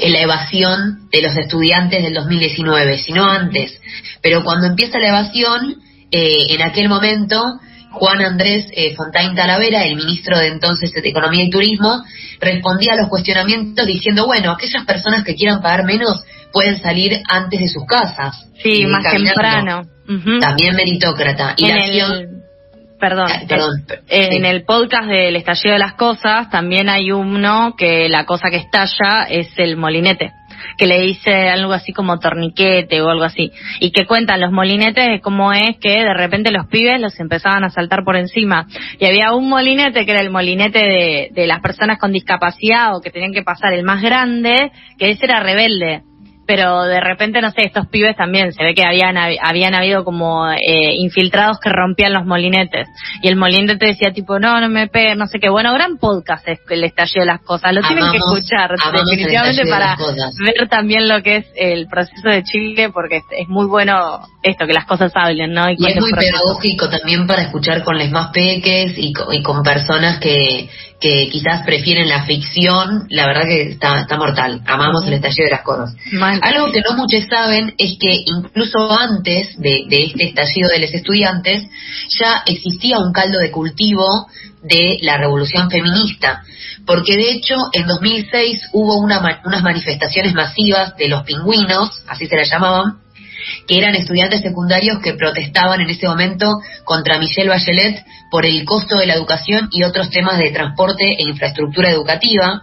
en 0.00 0.12
la 0.12 0.20
evasión 0.20 1.08
de 1.10 1.22
los 1.22 1.36
estudiantes 1.36 2.02
del 2.02 2.14
2019, 2.14 2.98
sino 2.98 3.24
antes. 3.24 3.80
Pero 4.22 4.42
cuando 4.42 4.66
empieza 4.66 4.98
la 4.98 5.08
evasión, 5.08 5.76
eh, 6.10 6.46
en 6.50 6.62
aquel 6.62 6.88
momento 6.88 7.40
Juan 7.94 8.20
Andrés 8.20 8.66
eh, 8.72 8.94
Fontaine 8.94 9.34
Talavera, 9.34 9.84
el 9.84 9.96
ministro 9.96 10.38
de 10.38 10.48
entonces 10.48 10.92
de 10.92 11.08
Economía 11.08 11.44
y 11.44 11.50
Turismo, 11.50 12.02
respondía 12.40 12.92
a 12.94 12.96
los 12.96 13.08
cuestionamientos 13.08 13.86
diciendo, 13.86 14.26
bueno, 14.26 14.52
aquellas 14.52 14.84
personas 14.84 15.24
que 15.24 15.34
quieran 15.34 15.62
pagar 15.62 15.84
menos 15.84 16.22
pueden 16.52 16.80
salir 16.80 17.20
antes 17.28 17.60
de 17.60 17.68
sus 17.68 17.84
casas. 17.86 18.46
Sí, 18.62 18.86
más 18.86 19.04
temprano. 19.04 19.82
También 20.40 20.76
meritócrata. 20.76 21.54
Y 21.56 21.70
en 21.70 22.44
perdón, 22.98 23.26
ah, 23.28 23.42
perdón 23.46 23.84
en 24.08 24.44
el 24.46 24.64
podcast 24.64 25.08
del 25.08 25.36
estallido 25.36 25.74
de 25.74 25.78
las 25.78 25.94
cosas 25.94 26.48
también 26.48 26.88
hay 26.88 27.10
uno 27.10 27.74
que 27.76 28.08
la 28.08 28.24
cosa 28.24 28.48
que 28.48 28.56
estalla 28.56 29.24
es 29.28 29.48
el 29.58 29.76
molinete 29.76 30.32
que 30.76 30.86
le 30.86 31.00
dice 31.00 31.48
algo 31.48 31.72
así 31.72 31.92
como 31.92 32.18
torniquete 32.18 33.00
o 33.02 33.10
algo 33.10 33.24
así, 33.24 33.52
y 33.80 33.90
que 33.90 34.06
cuentan 34.06 34.40
los 34.40 34.52
molinetes 34.52 35.06
de 35.06 35.20
cómo 35.20 35.52
es 35.52 35.76
que 35.80 35.90
de 35.90 36.14
repente 36.14 36.50
los 36.50 36.66
pibes 36.66 37.00
los 37.00 37.18
empezaban 37.20 37.64
a 37.64 37.70
saltar 37.70 38.04
por 38.04 38.16
encima. 38.16 38.66
Y 38.98 39.06
había 39.06 39.32
un 39.32 39.48
molinete 39.48 40.04
que 40.04 40.12
era 40.12 40.20
el 40.20 40.30
molinete 40.30 40.78
de, 40.78 41.28
de 41.32 41.46
las 41.46 41.60
personas 41.60 41.98
con 41.98 42.12
discapacidad 42.12 42.96
o 42.96 43.00
que 43.00 43.10
tenían 43.10 43.32
que 43.32 43.42
pasar 43.42 43.72
el 43.72 43.84
más 43.84 44.02
grande, 44.02 44.72
que 44.98 45.10
ese 45.10 45.26
era 45.26 45.40
rebelde 45.40 46.02
pero 46.46 46.82
de 46.82 47.00
repente, 47.00 47.40
no 47.40 47.50
sé, 47.50 47.62
estos 47.62 47.86
pibes 47.88 48.16
también, 48.16 48.52
se 48.52 48.62
ve 48.62 48.74
que 48.74 48.84
habían, 48.84 49.16
habían 49.16 49.74
habido 49.74 50.04
como 50.04 50.50
eh, 50.50 50.94
infiltrados 50.98 51.58
que 51.60 51.70
rompían 51.70 52.12
los 52.12 52.24
molinetes. 52.26 52.86
Y 53.22 53.28
el 53.28 53.36
molinete 53.36 53.86
decía 53.86 54.12
tipo, 54.12 54.38
no, 54.38 54.60
no 54.60 54.68
me 54.68 54.88
pegue, 54.88 55.14
no 55.14 55.26
sé 55.26 55.38
qué. 55.38 55.48
Bueno, 55.48 55.72
gran 55.72 55.98
podcast 55.98 56.46
es 56.48 56.60
el 56.68 56.84
estallido 56.84 57.20
de 57.20 57.26
las 57.26 57.40
cosas. 57.42 57.72
Lo 57.72 57.82
tienen 57.82 58.10
que 58.10 58.18
escuchar 58.18 58.70
definitivamente 58.92 59.66
para 59.66 59.96
ver 60.44 60.68
también 60.68 61.08
lo 61.08 61.22
que 61.22 61.36
es 61.36 61.46
el 61.56 61.86
proceso 61.86 62.28
de 62.28 62.42
Chile, 62.42 62.90
porque 62.90 63.22
es, 63.30 63.48
muy 63.48 63.66
bueno 63.66 64.20
esto, 64.42 64.66
que 64.66 64.72
las 64.72 64.86
cosas 64.86 65.12
hablen, 65.14 65.52
¿no? 65.52 65.70
Y, 65.70 65.76
es 65.86 66.00
muy 66.00 66.12
pedagógico 66.12 66.88
también 66.88 67.26
para 67.26 67.42
escuchar 67.42 67.82
con 67.84 67.96
les 67.96 68.10
más 68.10 68.30
peques 68.32 68.94
y 68.96 69.12
con 69.12 69.62
personas 69.62 70.18
que 70.18 70.68
que 71.04 71.28
quizás 71.30 71.66
prefieren 71.66 72.08
la 72.08 72.24
ficción, 72.24 73.06
la 73.10 73.26
verdad 73.26 73.42
que 73.46 73.72
está, 73.72 74.00
está 74.00 74.16
mortal. 74.16 74.62
Amamos 74.66 75.06
el 75.06 75.12
estallido 75.12 75.44
de 75.44 75.50
las 75.50 75.60
cosas. 75.60 75.94
Algo 76.42 76.72
que 76.72 76.80
no 76.80 76.96
muchos 76.96 77.24
saben 77.28 77.74
es 77.78 77.96
que 77.98 78.24
incluso 78.26 78.90
antes 78.90 79.58
de, 79.58 79.86
este 79.88 80.24
estallido 80.24 80.68
de 80.70 80.80
los 80.80 80.94
estudiantes 80.94 81.64
ya 82.18 82.42
existía 82.46 82.98
un 82.98 83.12
caldo 83.12 83.38
de 83.38 83.50
cultivo 83.50 84.26
de 84.62 84.98
la 85.02 85.18
revolución 85.18 85.70
feminista, 85.70 86.42
porque 86.86 87.16
de 87.16 87.32
hecho 87.32 87.54
en 87.72 87.86
2006 87.86 88.70
hubo 88.72 88.98
una, 88.98 89.42
unas 89.44 89.62
manifestaciones 89.62 90.34
masivas 90.34 90.96
de 90.96 91.08
los 91.08 91.22
pingüinos, 91.22 92.02
así 92.08 92.26
se 92.26 92.36
las 92.36 92.50
llamaban, 92.50 93.03
que 93.66 93.78
eran 93.78 93.94
estudiantes 93.94 94.40
secundarios 94.40 94.98
que 95.00 95.14
protestaban 95.14 95.80
en 95.80 95.90
ese 95.90 96.06
momento 96.06 96.46
contra 96.84 97.18
Michelle 97.18 97.48
Bachelet 97.48 98.04
por 98.30 98.44
el 98.44 98.64
costo 98.64 98.96
de 98.96 99.06
la 99.06 99.14
educación 99.14 99.68
y 99.70 99.84
otros 99.84 100.10
temas 100.10 100.38
de 100.38 100.50
transporte 100.50 101.04
e 101.04 101.22
infraestructura 101.22 101.90
educativa. 101.90 102.62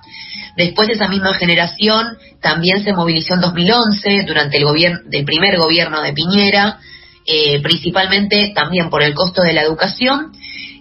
Después 0.57 0.89
esa 0.89 1.07
misma 1.07 1.33
generación 1.35 2.17
también 2.41 2.83
se 2.83 2.93
movilizó 2.93 3.35
en 3.35 3.41
2011 3.41 4.23
durante 4.27 4.57
el 4.57 4.65
gobierno 4.65 4.99
del 5.05 5.23
primer 5.23 5.57
gobierno 5.57 6.01
de 6.01 6.13
Piñera, 6.13 6.79
eh, 7.25 7.61
principalmente 7.61 8.51
también 8.53 8.89
por 8.89 9.01
el 9.01 9.13
costo 9.13 9.41
de 9.41 9.53
la 9.53 9.61
educación. 9.61 10.33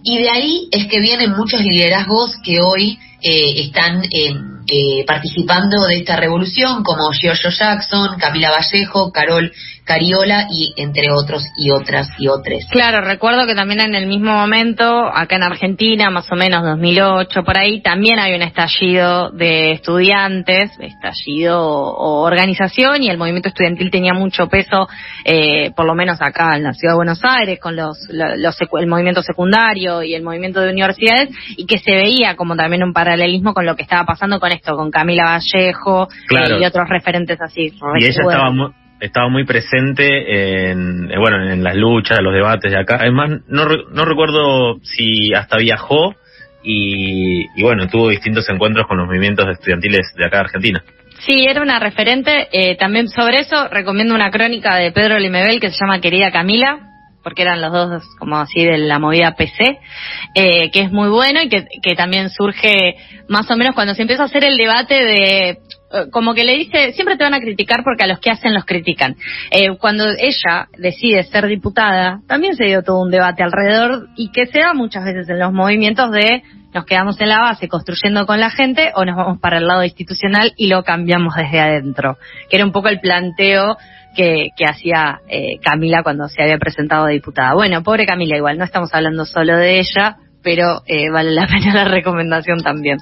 Y 0.02 0.18
de 0.18 0.30
ahí 0.30 0.68
es 0.72 0.86
que 0.86 1.00
vienen 1.00 1.32
muchos 1.32 1.60
liderazgos 1.60 2.34
que 2.42 2.60
hoy 2.60 2.98
eh, 3.22 3.60
están 3.60 4.02
eh, 4.10 5.04
participando 5.06 5.86
de 5.86 5.98
esta 5.98 6.16
revolución, 6.16 6.82
como 6.82 7.12
Giorgio 7.12 7.50
Jackson, 7.50 8.18
Camila 8.18 8.50
Vallejo, 8.50 9.12
Carol 9.12 9.52
Cariola 9.90 10.46
y 10.48 10.72
entre 10.76 11.10
otros 11.10 11.44
y 11.56 11.72
otras 11.72 12.08
y 12.16 12.28
otras. 12.28 12.64
Claro, 12.70 13.00
recuerdo 13.00 13.44
que 13.44 13.56
también 13.56 13.80
en 13.80 13.96
el 13.96 14.06
mismo 14.06 14.32
momento, 14.32 14.84
acá 15.12 15.34
en 15.34 15.42
Argentina, 15.42 16.10
más 16.10 16.30
o 16.30 16.36
menos 16.36 16.62
2008, 16.62 17.42
por 17.42 17.58
ahí, 17.58 17.82
también 17.82 18.20
hay 18.20 18.36
un 18.36 18.42
estallido 18.42 19.30
de 19.30 19.72
estudiantes, 19.72 20.70
estallido 20.78 21.60
o 21.60 22.22
organización, 22.22 23.02
y 23.02 23.08
el 23.08 23.18
movimiento 23.18 23.48
estudiantil 23.48 23.90
tenía 23.90 24.14
mucho 24.14 24.46
peso, 24.46 24.88
eh, 25.24 25.72
por 25.74 25.86
lo 25.86 25.96
menos 25.96 26.22
acá 26.22 26.56
en 26.56 26.62
la 26.62 26.72
ciudad 26.72 26.92
de 26.92 26.98
Buenos 26.98 27.20
Aires, 27.24 27.58
con 27.58 27.74
los, 27.74 27.98
los, 28.10 28.56
el 28.78 28.86
movimiento 28.86 29.22
secundario 29.24 30.04
y 30.04 30.14
el 30.14 30.22
movimiento 30.22 30.60
de 30.60 30.70
universidades, 30.70 31.30
y 31.56 31.66
que 31.66 31.78
se 31.78 31.90
veía 31.90 32.36
como 32.36 32.54
también 32.54 32.84
un 32.84 32.92
paralelismo 32.92 33.54
con 33.54 33.66
lo 33.66 33.74
que 33.74 33.82
estaba 33.82 34.04
pasando 34.04 34.38
con 34.38 34.52
esto, 34.52 34.76
con 34.76 34.92
Camila 34.92 35.24
Vallejo 35.24 36.06
eh, 36.30 36.60
y 36.60 36.64
otros 36.64 36.88
referentes 36.88 37.40
así. 37.40 37.72
Y 37.98 38.04
ella 38.04 38.22
estaba 38.22 38.52
muy 38.52 38.70
estaba 39.00 39.28
muy 39.28 39.44
presente 39.44 40.70
en, 40.70 41.08
bueno, 41.18 41.50
en 41.50 41.62
las 41.62 41.76
luchas, 41.76 42.18
los 42.20 42.34
debates 42.34 42.70
de 42.70 42.78
acá. 42.78 42.98
Además, 43.00 43.40
no, 43.48 43.64
no 43.66 44.04
recuerdo 44.04 44.78
si 44.82 45.32
hasta 45.34 45.56
viajó 45.56 46.14
y, 46.62 47.62
bueno, 47.62 47.88
tuvo 47.88 48.10
distintos 48.10 48.48
encuentros 48.50 48.86
con 48.86 48.98
los 48.98 49.06
movimientos 49.06 49.46
estudiantiles 49.48 50.12
de 50.16 50.26
acá 50.26 50.36
de 50.38 50.44
Argentina. 50.44 50.84
Sí, 51.20 51.46
era 51.46 51.62
una 51.62 51.78
referente. 51.78 52.48
Eh, 52.52 52.76
también 52.76 53.08
sobre 53.08 53.40
eso 53.40 53.68
recomiendo 53.68 54.14
una 54.14 54.30
crónica 54.30 54.76
de 54.76 54.92
Pedro 54.92 55.18
Limebel 55.18 55.60
que 55.60 55.70
se 55.70 55.78
llama 55.80 56.00
Querida 56.00 56.30
Camila, 56.30 56.89
porque 57.22 57.42
eran 57.42 57.60
los 57.60 57.72
dos 57.72 58.02
como 58.18 58.36
así 58.36 58.64
de 58.64 58.78
la 58.78 58.98
movida 58.98 59.34
PC, 59.34 59.78
eh, 60.34 60.70
que 60.70 60.80
es 60.80 60.92
muy 60.92 61.08
bueno 61.08 61.40
y 61.42 61.48
que, 61.48 61.94
también 61.96 62.30
surge 62.30 62.96
más 63.28 63.50
o 63.50 63.56
menos 63.56 63.74
cuando 63.74 63.94
se 63.94 64.02
empieza 64.02 64.22
a 64.22 64.26
hacer 64.26 64.44
el 64.44 64.56
debate 64.56 64.94
de 64.94 65.50
eh, 65.50 65.58
como 66.12 66.34
que 66.34 66.44
le 66.44 66.56
dice, 66.56 66.92
siempre 66.92 67.16
te 67.16 67.24
van 67.24 67.34
a 67.34 67.40
criticar 67.40 67.82
porque 67.84 68.04
a 68.04 68.06
los 68.06 68.20
que 68.20 68.30
hacen 68.30 68.54
los 68.54 68.64
critican. 68.64 69.16
Eh, 69.50 69.76
cuando 69.78 70.06
ella 70.08 70.68
decide 70.78 71.24
ser 71.24 71.46
diputada, 71.46 72.20
también 72.26 72.54
se 72.54 72.64
dio 72.64 72.82
todo 72.82 73.02
un 73.02 73.10
debate 73.10 73.42
alrededor 73.42 74.08
y 74.16 74.30
que 74.30 74.46
se 74.46 74.60
da 74.60 74.72
muchas 74.72 75.04
veces 75.04 75.28
en 75.28 75.40
los 75.40 75.52
movimientos 75.52 76.10
de 76.12 76.42
nos 76.72 76.84
quedamos 76.84 77.20
en 77.20 77.28
la 77.28 77.40
base 77.40 77.68
construyendo 77.68 78.26
con 78.26 78.38
la 78.38 78.50
gente 78.50 78.92
o 78.94 79.04
nos 79.04 79.16
vamos 79.16 79.40
para 79.40 79.58
el 79.58 79.66
lado 79.66 79.84
institucional 79.84 80.52
y 80.56 80.68
lo 80.68 80.84
cambiamos 80.84 81.34
desde 81.34 81.60
adentro, 81.60 82.16
que 82.48 82.56
era 82.56 82.64
un 82.64 82.72
poco 82.72 82.88
el 82.88 83.00
planteo 83.00 83.76
que, 84.14 84.48
que 84.56 84.64
hacía 84.64 85.20
eh, 85.28 85.58
Camila 85.62 86.02
cuando 86.02 86.28
se 86.28 86.42
había 86.42 86.58
presentado 86.58 87.06
a 87.06 87.10
diputada. 87.10 87.54
Bueno, 87.54 87.82
pobre 87.82 88.06
Camila 88.06 88.36
igual, 88.36 88.58
no 88.58 88.64
estamos 88.64 88.90
hablando 88.92 89.24
solo 89.24 89.56
de 89.56 89.80
ella, 89.80 90.16
pero 90.42 90.82
eh, 90.86 91.10
vale 91.10 91.30
la 91.30 91.46
pena 91.48 91.74
la 91.74 91.84
recomendación 91.84 92.62
también. 92.62 92.98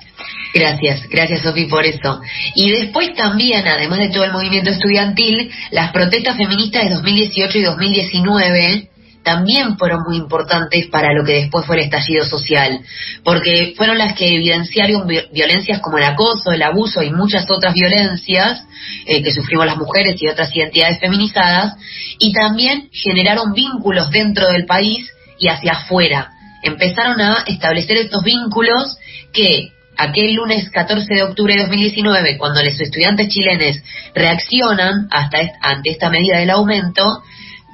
Gracias, 0.54 1.08
gracias 1.08 1.42
Sofi 1.42 1.66
por 1.66 1.84
eso. 1.84 2.20
Y 2.54 2.70
después 2.70 3.14
también, 3.14 3.66
además 3.66 3.98
de 3.98 4.08
todo 4.08 4.24
el 4.24 4.32
movimiento 4.32 4.70
estudiantil, 4.70 5.50
las 5.70 5.92
protestas 5.92 6.36
feministas 6.36 6.84
de 6.84 6.94
2018 6.94 7.58
y 7.58 7.62
2019 7.62 8.88
también 9.22 9.76
fueron 9.76 10.02
muy 10.06 10.16
importantes 10.16 10.86
para 10.86 11.12
lo 11.12 11.24
que 11.24 11.42
después 11.42 11.66
fue 11.66 11.76
el 11.76 11.82
estallido 11.84 12.24
social, 12.24 12.80
porque 13.24 13.74
fueron 13.76 13.98
las 13.98 14.14
que 14.14 14.26
evidenciaron 14.26 15.06
violencias 15.06 15.80
como 15.80 15.98
el 15.98 16.04
acoso, 16.04 16.52
el 16.52 16.62
abuso 16.62 17.02
y 17.02 17.10
muchas 17.10 17.50
otras 17.50 17.74
violencias 17.74 18.64
eh, 19.06 19.22
que 19.22 19.32
sufrimos 19.32 19.66
las 19.66 19.76
mujeres 19.76 20.16
y 20.20 20.28
otras 20.28 20.54
identidades 20.54 20.98
feminizadas, 21.00 21.74
y 22.18 22.32
también 22.32 22.88
generaron 22.92 23.52
vínculos 23.52 24.10
dentro 24.10 24.48
del 24.48 24.66
país 24.66 25.08
y 25.38 25.48
hacia 25.48 25.72
afuera. 25.72 26.30
Empezaron 26.62 27.20
a 27.20 27.44
establecer 27.46 27.98
estos 27.98 28.22
vínculos 28.24 28.96
que 29.32 29.72
aquel 29.96 30.34
lunes 30.34 30.70
14 30.70 31.12
de 31.12 31.22
octubre 31.24 31.54
de 31.54 31.60
2019, 31.62 32.38
cuando 32.38 32.62
los 32.62 32.80
estudiantes 32.80 33.28
chilenos 33.28 33.76
reaccionan 34.14 35.08
hasta 35.10 35.38
ante 35.60 35.90
esta 35.90 36.08
medida 36.08 36.38
del 36.38 36.50
aumento, 36.50 37.22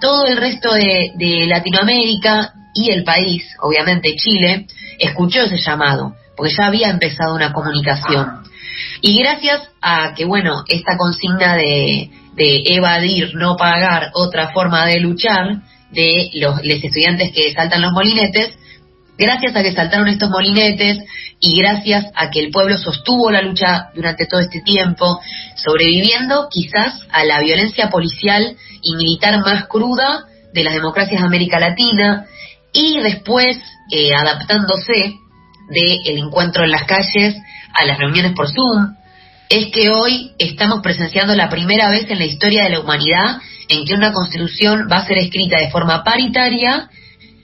todo 0.04 0.26
el 0.26 0.36
resto 0.36 0.74
de, 0.74 1.12
de 1.14 1.46
Latinoamérica 1.46 2.52
y 2.74 2.90
el 2.90 3.04
país, 3.04 3.42
obviamente 3.62 4.14
Chile, 4.16 4.66
escuchó 4.98 5.44
ese 5.44 5.56
llamado, 5.56 6.14
porque 6.36 6.52
ya 6.52 6.66
había 6.66 6.90
empezado 6.90 7.34
una 7.34 7.54
comunicación. 7.54 8.42
Y 9.00 9.18
gracias 9.18 9.62
a 9.80 10.12
que, 10.14 10.26
bueno, 10.26 10.62
esta 10.68 10.98
consigna 10.98 11.56
de, 11.56 12.10
evadir, 12.36 13.34
no 13.34 13.56
pagar, 13.56 14.10
otra 14.12 14.52
forma 14.52 14.84
de 14.84 15.00
luchar, 15.00 15.62
de 15.90 16.28
los, 16.34 16.56
los 16.62 16.84
estudiantes 16.84 17.32
que 17.32 17.54
saltan 17.54 17.80
los 17.80 17.92
molinetes, 17.92 18.58
Gracias 19.16 19.54
a 19.54 19.62
que 19.62 19.72
saltaron 19.72 20.08
estos 20.08 20.28
molinetes 20.28 20.98
y 21.40 21.58
gracias 21.58 22.06
a 22.14 22.30
que 22.30 22.40
el 22.40 22.50
pueblo 22.50 22.76
sostuvo 22.78 23.30
la 23.30 23.42
lucha 23.42 23.90
durante 23.94 24.26
todo 24.26 24.40
este 24.40 24.60
tiempo, 24.62 25.20
sobreviviendo 25.56 26.48
quizás 26.50 27.00
a 27.10 27.24
la 27.24 27.40
violencia 27.40 27.90
policial 27.90 28.56
y 28.82 28.94
militar 28.96 29.40
más 29.40 29.66
cruda 29.66 30.24
de 30.52 30.64
las 30.64 30.74
democracias 30.74 31.20
de 31.20 31.26
América 31.26 31.60
Latina 31.60 32.26
y 32.72 32.98
después 33.00 33.58
eh, 33.92 34.14
adaptándose 34.14 35.14
del 35.70 36.18
encuentro 36.18 36.64
en 36.64 36.70
las 36.70 36.84
calles 36.84 37.36
a 37.72 37.84
las 37.84 37.98
reuniones 37.98 38.32
por 38.32 38.50
Zoom, 38.50 38.96
es 39.48 39.70
que 39.70 39.90
hoy 39.90 40.32
estamos 40.38 40.80
presenciando 40.82 41.34
la 41.34 41.48
primera 41.48 41.88
vez 41.90 42.10
en 42.10 42.18
la 42.18 42.24
historia 42.24 42.64
de 42.64 42.70
la 42.70 42.80
humanidad 42.80 43.38
en 43.68 43.84
que 43.84 43.94
una 43.94 44.12
constitución 44.12 44.88
va 44.90 44.98
a 44.98 45.06
ser 45.06 45.18
escrita 45.18 45.58
de 45.58 45.70
forma 45.70 46.02
paritaria 46.02 46.88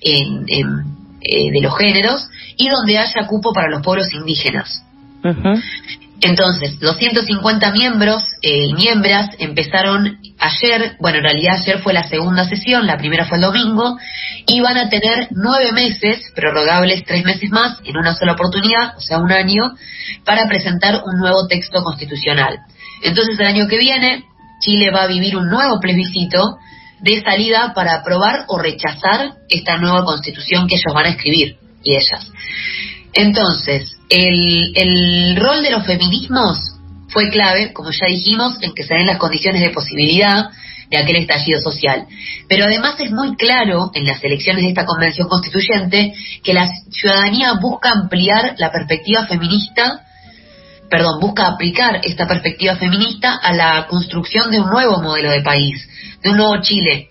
en, 0.01 0.45
en 0.49 0.90
eh, 1.21 1.51
de 1.53 1.61
los 1.61 1.77
géneros 1.77 2.29
y 2.57 2.69
donde 2.69 2.99
haya 2.99 3.27
cupo 3.27 3.53
para 3.53 3.69
los 3.69 3.83
pueblos 3.83 4.13
indígenas. 4.13 4.83
Entonces, 6.23 6.77
los 6.81 6.97
150 6.97 7.73
miembros 7.73 8.23
eh, 8.43 8.67
y 8.67 8.75
miembros 8.75 9.27
empezaron 9.39 10.19
ayer, 10.39 10.97
bueno, 11.01 11.19
en 11.19 11.25
realidad 11.25 11.57
ayer 11.57 11.79
fue 11.81 11.95
la 11.95 12.07
segunda 12.07 12.45
sesión, 12.45 12.87
la 12.87 12.99
primera 12.99 13.27
fue 13.27 13.39
el 13.39 13.43
domingo, 13.43 13.99
y 14.47 14.61
van 14.61 14.77
a 14.77 14.89
tener 14.89 15.29
nueve 15.31 15.73
meses, 15.73 16.31
prorrogables 16.35 17.05
tres 17.05 17.25
meses 17.25 17.51
más, 17.51 17.79
en 17.85 17.97
una 17.97 18.15
sola 18.15 18.33
oportunidad, 18.33 18.97
o 18.97 19.01
sea, 19.01 19.19
un 19.19 19.33
año, 19.33 19.73
para 20.25 20.47
presentar 20.47 21.03
un 21.05 21.19
nuevo 21.19 21.47
texto 21.47 21.83
constitucional. 21.83 22.59
Entonces, 23.03 23.39
el 23.39 23.47
año 23.47 23.67
que 23.67 23.79
viene, 23.79 24.25
Chile 24.61 24.91
va 24.91 25.05
a 25.05 25.07
vivir 25.07 25.37
un 25.37 25.49
nuevo 25.49 25.81
plebiscito 25.81 26.59
de 27.03 27.23
salida 27.23 27.73
para 27.75 27.95
aprobar 27.95 28.45
o 28.49 28.59
rechazar 28.59 29.35
esta 29.49 29.79
nueva 29.79 30.05
constitución 30.05 30.67
que 30.67 30.77
ellos 30.77 30.95
van 30.95 31.07
a 31.07 31.11
escribir 31.11 31.57
y 31.83 31.95
ellas. 31.95 32.31
Entonces, 33.13 33.97
el, 34.09 34.73
el 34.75 35.37
rol 35.37 35.63
de 35.63 35.71
los 35.71 35.85
feminismos 35.85 36.59
fue 37.09 37.29
clave, 37.31 37.73
como 37.73 37.91
ya 37.91 38.07
dijimos, 38.07 38.59
en 38.63 38.73
que 38.73 38.85
se 38.85 38.95
den 38.95 39.07
las 39.07 39.19
condiciones 39.19 39.63
de 39.63 39.71
posibilidad 39.71 40.51
de 40.91 40.99
aquel 40.99 41.17
estallido 41.17 41.61
social. 41.61 42.07
Pero 42.49 42.65
además 42.65 42.97
es 42.99 43.11
muy 43.11 43.37
claro 43.37 43.91
en 43.95 44.07
las 44.07 44.23
elecciones 44.23 44.63
de 44.63 44.71
esta 44.71 44.85
convención 44.85 45.29
constituyente 45.29 46.13
que 46.43 46.55
la 46.55 46.69
ciudadanía 46.91 47.55
busca 47.61 47.93
ampliar 47.93 48.55
la 48.59 48.73
perspectiva 48.73 49.27
feminista, 49.27 50.05
perdón, 50.91 51.21
busca 51.21 51.47
aplicar 51.47 52.01
esta 52.03 52.27
perspectiva 52.27 52.77
feminista 52.77 53.37
a 53.37 53.53
la 53.55 53.87
construcción 53.87 54.51
de 54.51 54.61
un 54.61 54.69
nuevo 54.69 55.01
modelo 55.01 55.31
de 55.31 55.41
país, 55.41 55.89
de 56.23 56.31
un 56.31 56.37
nuevo 56.37 56.61
Chile, 56.61 57.09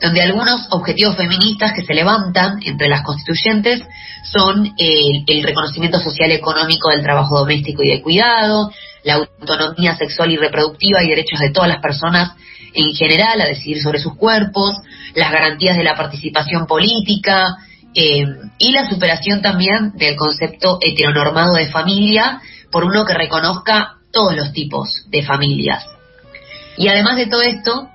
donde 0.00 0.22
algunos 0.22 0.68
objetivos 0.70 1.16
feministas 1.16 1.72
que 1.72 1.82
se 1.82 1.92
levantan 1.92 2.60
entre 2.62 2.88
las 2.88 3.02
constituyentes 3.02 3.82
son 4.24 4.72
el, 4.78 5.42
reconocimiento 5.42 5.98
social 5.98 6.30
y 6.30 6.34
económico 6.34 6.90
del 6.90 7.02
trabajo 7.02 7.38
doméstico 7.38 7.82
y 7.82 7.90
de 7.90 8.02
cuidado, 8.02 8.70
la 9.04 9.14
autonomía 9.14 9.96
sexual 9.96 10.30
y 10.30 10.36
reproductiva 10.36 11.02
y 11.02 11.08
derechos 11.08 11.40
de 11.40 11.50
todas 11.50 11.68
las 11.68 11.80
personas 11.80 12.32
en 12.74 12.94
general 12.94 13.40
a 13.40 13.46
decidir 13.46 13.82
sobre 13.82 13.98
sus 13.98 14.16
cuerpos, 14.16 14.76
las 15.14 15.32
garantías 15.32 15.76
de 15.76 15.84
la 15.84 15.96
participación 15.96 16.66
política 16.66 17.56
eh, 17.94 18.26
y 18.58 18.72
la 18.72 18.88
superación 18.88 19.40
también 19.40 19.92
del 19.94 20.14
concepto 20.16 20.78
heteronormado 20.82 21.54
de 21.54 21.68
familia 21.68 22.40
por 22.70 22.84
uno 22.84 23.04
que 23.04 23.14
reconozca 23.14 23.94
todos 24.12 24.34
los 24.36 24.52
tipos 24.52 25.04
de 25.08 25.22
familias. 25.22 25.84
Y 26.76 26.88
además 26.88 27.16
de 27.16 27.26
todo 27.26 27.42
esto, 27.42 27.88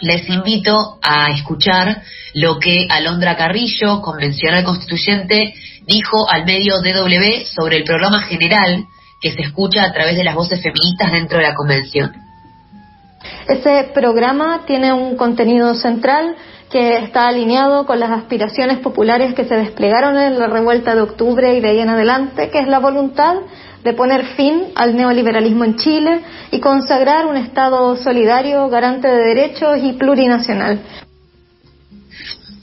les 0.00 0.28
invito 0.28 0.98
a 1.02 1.30
escuchar 1.30 2.02
lo 2.34 2.58
que 2.58 2.86
Alondra 2.90 3.36
Carrillo, 3.36 4.00
convencional 4.00 4.64
constituyente, 4.64 5.54
dijo 5.86 6.28
al 6.28 6.44
medio 6.44 6.80
DW 6.80 7.44
sobre 7.44 7.76
el 7.76 7.84
programa 7.84 8.22
general 8.22 8.84
que 9.20 9.32
se 9.32 9.42
escucha 9.42 9.84
a 9.84 9.92
través 9.92 10.16
de 10.16 10.24
las 10.24 10.34
voces 10.34 10.60
feministas 10.60 11.12
dentro 11.12 11.38
de 11.38 11.44
la 11.44 11.54
convención. 11.54 12.12
Ese 13.48 13.90
programa 13.94 14.62
tiene 14.66 14.92
un 14.92 15.16
contenido 15.16 15.74
central 15.74 16.36
que 16.70 16.96
está 16.98 17.28
alineado 17.28 17.86
con 17.86 18.00
las 18.00 18.10
aspiraciones 18.10 18.78
populares 18.78 19.34
que 19.34 19.44
se 19.44 19.54
desplegaron 19.54 20.18
en 20.18 20.38
la 20.38 20.46
revuelta 20.46 20.94
de 20.94 21.02
octubre 21.02 21.54
y 21.54 21.60
de 21.60 21.68
ahí 21.68 21.80
en 21.80 21.90
adelante, 21.90 22.50
que 22.50 22.60
es 22.60 22.66
la 22.66 22.78
voluntad 22.78 23.36
de 23.82 23.92
poner 23.92 24.24
fin 24.36 24.66
al 24.74 24.96
neoliberalismo 24.96 25.64
en 25.64 25.76
Chile 25.76 26.20
y 26.50 26.60
consagrar 26.60 27.26
un 27.26 27.36
Estado 27.36 27.96
solidario, 27.96 28.68
garante 28.68 29.08
de 29.08 29.34
derechos 29.34 29.78
y 29.82 29.92
plurinacional. 29.94 30.80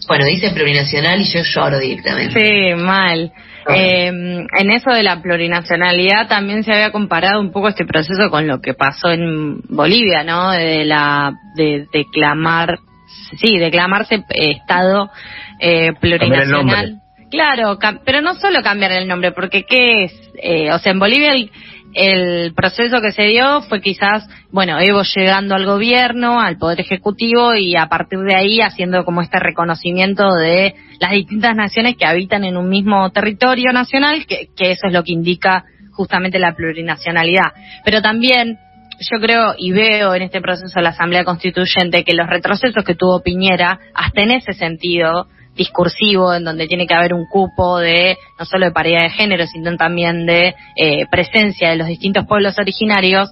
Bueno, 0.08 0.26
dice 0.26 0.52
plurinacional 0.52 1.22
y 1.22 1.26
yo 1.26 1.42
lloro 1.44 1.80
directamente. 1.80 2.40
Sí, 2.40 2.74
mal. 2.76 3.32
Eh, 3.68 4.08
en 4.08 4.72
eso 4.72 4.90
de 4.90 5.04
la 5.04 5.22
plurinacionalidad 5.22 6.28
también 6.28 6.64
se 6.64 6.74
había 6.74 6.92
comparado 6.92 7.40
un 7.40 7.52
poco 7.52 7.68
este 7.68 7.86
proceso 7.86 8.30
con 8.32 8.48
lo 8.48 8.62
que 8.62 8.74
pasó 8.74 9.12
en 9.12 9.62
Bolivia, 9.70 10.24
¿no? 10.24 10.52
De 10.52 10.86
la 10.86 11.34
de 11.56 11.86
declamar, 11.94 12.80
sí, 13.38 13.60
declamarse 13.60 14.24
Estado 14.30 15.12
eh, 15.60 15.94
plurinacional. 16.00 17.02
Claro, 17.30 17.78
pero 18.06 18.22
no 18.22 18.36
solo 18.36 18.62
cambiar 18.64 18.92
el 18.94 19.08
nombre, 19.08 19.32
porque 19.32 19.64
¿qué 19.64 20.06
es? 20.06 20.14
Eh, 20.42 20.72
o 20.72 20.80
sea, 20.80 20.92
en 20.92 21.00
Bolivia 21.00 21.34
el, 21.94 22.54
proceso 22.54 23.02
que 23.02 23.12
se 23.12 23.24
dio 23.24 23.62
fue 23.62 23.82
quizás, 23.82 24.28
bueno, 24.52 24.80
Evo 24.80 25.04
llegando 25.04 25.56
al 25.56 25.66
gobierno, 25.66 26.40
al 26.40 26.58
Poder 26.58 26.82
Ejecutivo 26.82 27.56
y 27.56 27.76
a 27.76 27.88
partir 27.88 28.20
de 28.20 28.36
ahí 28.36 28.62
haciendo 28.62 29.06
como 29.06 29.22
este 29.22 29.40
reconocimiento 29.40 30.34
de 30.36 30.76
las 31.00 31.12
distintas 31.12 31.56
naciones 31.56 31.96
que 31.98 32.06
habitan 32.06 32.44
en 32.44 32.58
un 32.58 32.70
mismo 32.70 33.10
territorio 33.12 33.72
nacional, 33.72 34.26
que, 34.26 34.50
que 34.56 34.72
eso 34.72 34.88
es 34.88 34.94
lo 34.94 35.04
que 35.04 35.14
indica 35.14 35.66
justamente 35.92 36.40
la 36.40 36.56
plurinacionalidad. 36.56 37.54
Pero 37.84 38.02
también 38.02 38.58
yo 39.00 39.20
creo 39.20 39.56
y 39.58 39.72
veo 39.72 40.14
en 40.14 40.24
este 40.24 40.42
proceso 40.42 40.74
de 40.76 40.82
la 40.82 40.90
Asamblea 40.90 41.24
Constituyente 41.24 42.04
que 42.04 42.14
los 42.14 42.28
retrocesos 42.28 42.84
que 42.84 42.96
tuvo 42.96 43.22
Piñera, 43.22 43.80
hasta 43.94 44.22
en 44.22 44.32
ese 44.32 44.54
sentido, 44.54 45.28
discursivo 45.60 46.34
en 46.34 46.46
donde 46.46 46.68
tiene 46.68 46.88
que 46.88 46.96
haber 46.96 47.13
un 47.13 47.28
cupo 47.28 47.78
de 47.80 48.18
no 48.39 48.46
solo 48.46 48.66
de 48.66 48.72
paridad 48.72 49.04
de 49.04 49.10
género, 49.10 49.46
sino 49.46 49.75
también 49.75 50.25
de 50.25 50.56
eh, 50.75 51.06
presencia 51.12 51.70
de 51.70 51.75
los 51.75 51.88
distintos 51.88 52.25
pueblos 52.25 52.58
originarios, 52.58 53.30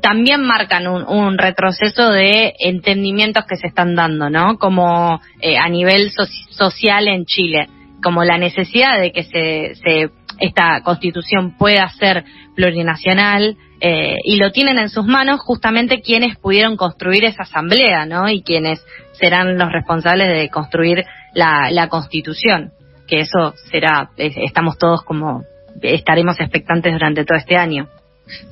también 0.00 0.42
marcan 0.42 0.86
un, 0.86 1.36
retroceso 1.36 2.10
de 2.10 2.54
entendimientos 2.60 3.44
que 3.46 3.56
se 3.56 3.66
están 3.66 3.94
dando, 3.94 4.30
¿no? 4.30 4.58
Como 4.58 5.20
eh, 5.40 5.58
a 5.58 5.68
nivel 5.68 6.12
social 6.50 7.08
en 7.08 7.26
Chile, 7.26 7.68
como 8.02 8.24
la 8.24 8.38
necesidad 8.38 8.98
de 8.98 9.12
que 9.12 9.24
se, 9.24 9.74
se 9.74 10.10
esta 10.38 10.82
constitución 10.82 11.56
pueda 11.58 11.88
ser 11.90 12.24
plurinacional, 12.54 13.56
eh, 13.80 14.16
y 14.24 14.36
lo 14.36 14.52
tienen 14.52 14.78
en 14.78 14.88
sus 14.88 15.04
manos 15.04 15.40
justamente 15.40 16.00
quienes 16.00 16.38
pudieron 16.38 16.76
construir 16.76 17.24
esa 17.24 17.42
asamblea, 17.42 18.06
¿no? 18.06 18.28
Y 18.30 18.42
quienes 18.42 18.82
serán 19.12 19.58
los 19.58 19.70
responsables 19.70 20.28
de 20.28 20.48
construir 20.48 21.04
la, 21.36 21.70
la 21.70 21.88
constitución, 21.88 22.72
que 23.06 23.20
eso 23.20 23.54
será, 23.70 24.10
estamos 24.16 24.78
todos 24.78 25.02
como, 25.02 25.44
estaremos 25.82 26.40
expectantes 26.40 26.92
durante 26.92 27.24
todo 27.24 27.38
este 27.38 27.56
año. 27.56 27.88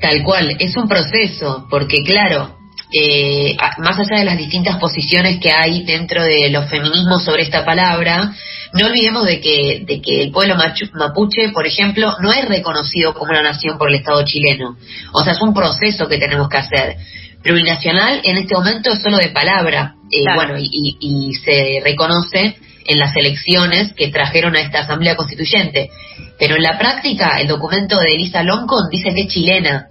Tal 0.00 0.22
cual, 0.22 0.54
es 0.58 0.76
un 0.76 0.86
proceso, 0.86 1.66
porque 1.70 2.04
claro, 2.04 2.56
eh, 2.92 3.56
más 3.78 3.98
allá 3.98 4.18
de 4.18 4.26
las 4.26 4.36
distintas 4.36 4.76
posiciones 4.76 5.40
que 5.40 5.50
hay 5.50 5.82
dentro 5.84 6.22
de 6.22 6.50
los 6.50 6.68
feminismos 6.68 7.24
sobre 7.24 7.42
esta 7.42 7.64
palabra, 7.64 8.32
no 8.74 8.86
olvidemos 8.86 9.24
de 9.24 9.40
que, 9.40 9.82
de 9.86 10.02
que 10.02 10.22
el 10.22 10.30
pueblo 10.30 10.54
mapuche, 10.92 11.48
por 11.48 11.66
ejemplo, 11.66 12.14
no 12.20 12.32
es 12.32 12.46
reconocido 12.46 13.14
como 13.14 13.30
una 13.30 13.42
nación 13.42 13.78
por 13.78 13.88
el 13.88 13.96
Estado 13.96 14.22
chileno. 14.24 14.76
O 15.12 15.24
sea, 15.24 15.32
es 15.32 15.40
un 15.40 15.54
proceso 15.54 16.06
que 16.06 16.18
tenemos 16.18 16.48
que 16.50 16.58
hacer. 16.58 16.96
Plurinacional 17.42 18.20
en 18.24 18.36
este 18.36 18.54
momento 18.54 18.90
es 18.92 19.02
solo 19.02 19.16
de 19.16 19.30
palabra, 19.30 19.94
eh, 20.10 20.24
bueno, 20.34 20.56
y, 20.58 20.96
y, 21.00 21.34
se 21.34 21.80
reconoce 21.82 22.56
en 22.84 22.98
las 22.98 23.14
elecciones 23.16 23.92
que 23.94 24.08
trajeron 24.08 24.56
a 24.56 24.60
esta 24.60 24.80
Asamblea 24.80 25.16
Constituyente. 25.16 25.90
Pero 26.38 26.56
en 26.56 26.62
la 26.62 26.78
práctica, 26.78 27.38
el 27.40 27.48
documento 27.48 27.98
de 27.98 28.14
Elisa 28.14 28.42
Loncon 28.42 28.88
dice 28.90 29.14
que 29.14 29.22
es 29.22 29.28
chilena. 29.28 29.88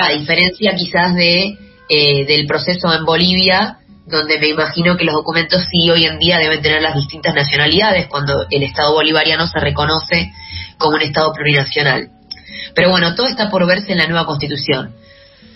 A 0.00 0.12
diferencia 0.12 0.74
quizás 0.76 1.14
de 1.16 1.56
eh, 1.92 2.24
del 2.24 2.46
proceso 2.46 2.94
en 2.94 3.04
Bolivia, 3.04 3.78
donde 4.06 4.38
me 4.38 4.46
imagino 4.46 4.96
que 4.96 5.04
los 5.04 5.14
documentos 5.14 5.66
sí 5.68 5.90
hoy 5.90 6.04
en 6.04 6.20
día 6.20 6.38
deben 6.38 6.62
tener 6.62 6.80
las 6.80 6.94
distintas 6.94 7.34
nacionalidades 7.34 8.06
cuando 8.06 8.46
el 8.48 8.62
Estado 8.62 8.92
bolivariano 8.92 9.48
se 9.48 9.58
reconoce 9.58 10.30
como 10.78 10.94
un 10.94 11.02
Estado 11.02 11.32
plurinacional. 11.32 12.10
Pero 12.76 12.90
bueno, 12.90 13.16
todo 13.16 13.26
está 13.26 13.50
por 13.50 13.66
verse 13.66 13.90
en 13.90 13.98
la 13.98 14.06
nueva 14.06 14.26
constitución. 14.26 14.94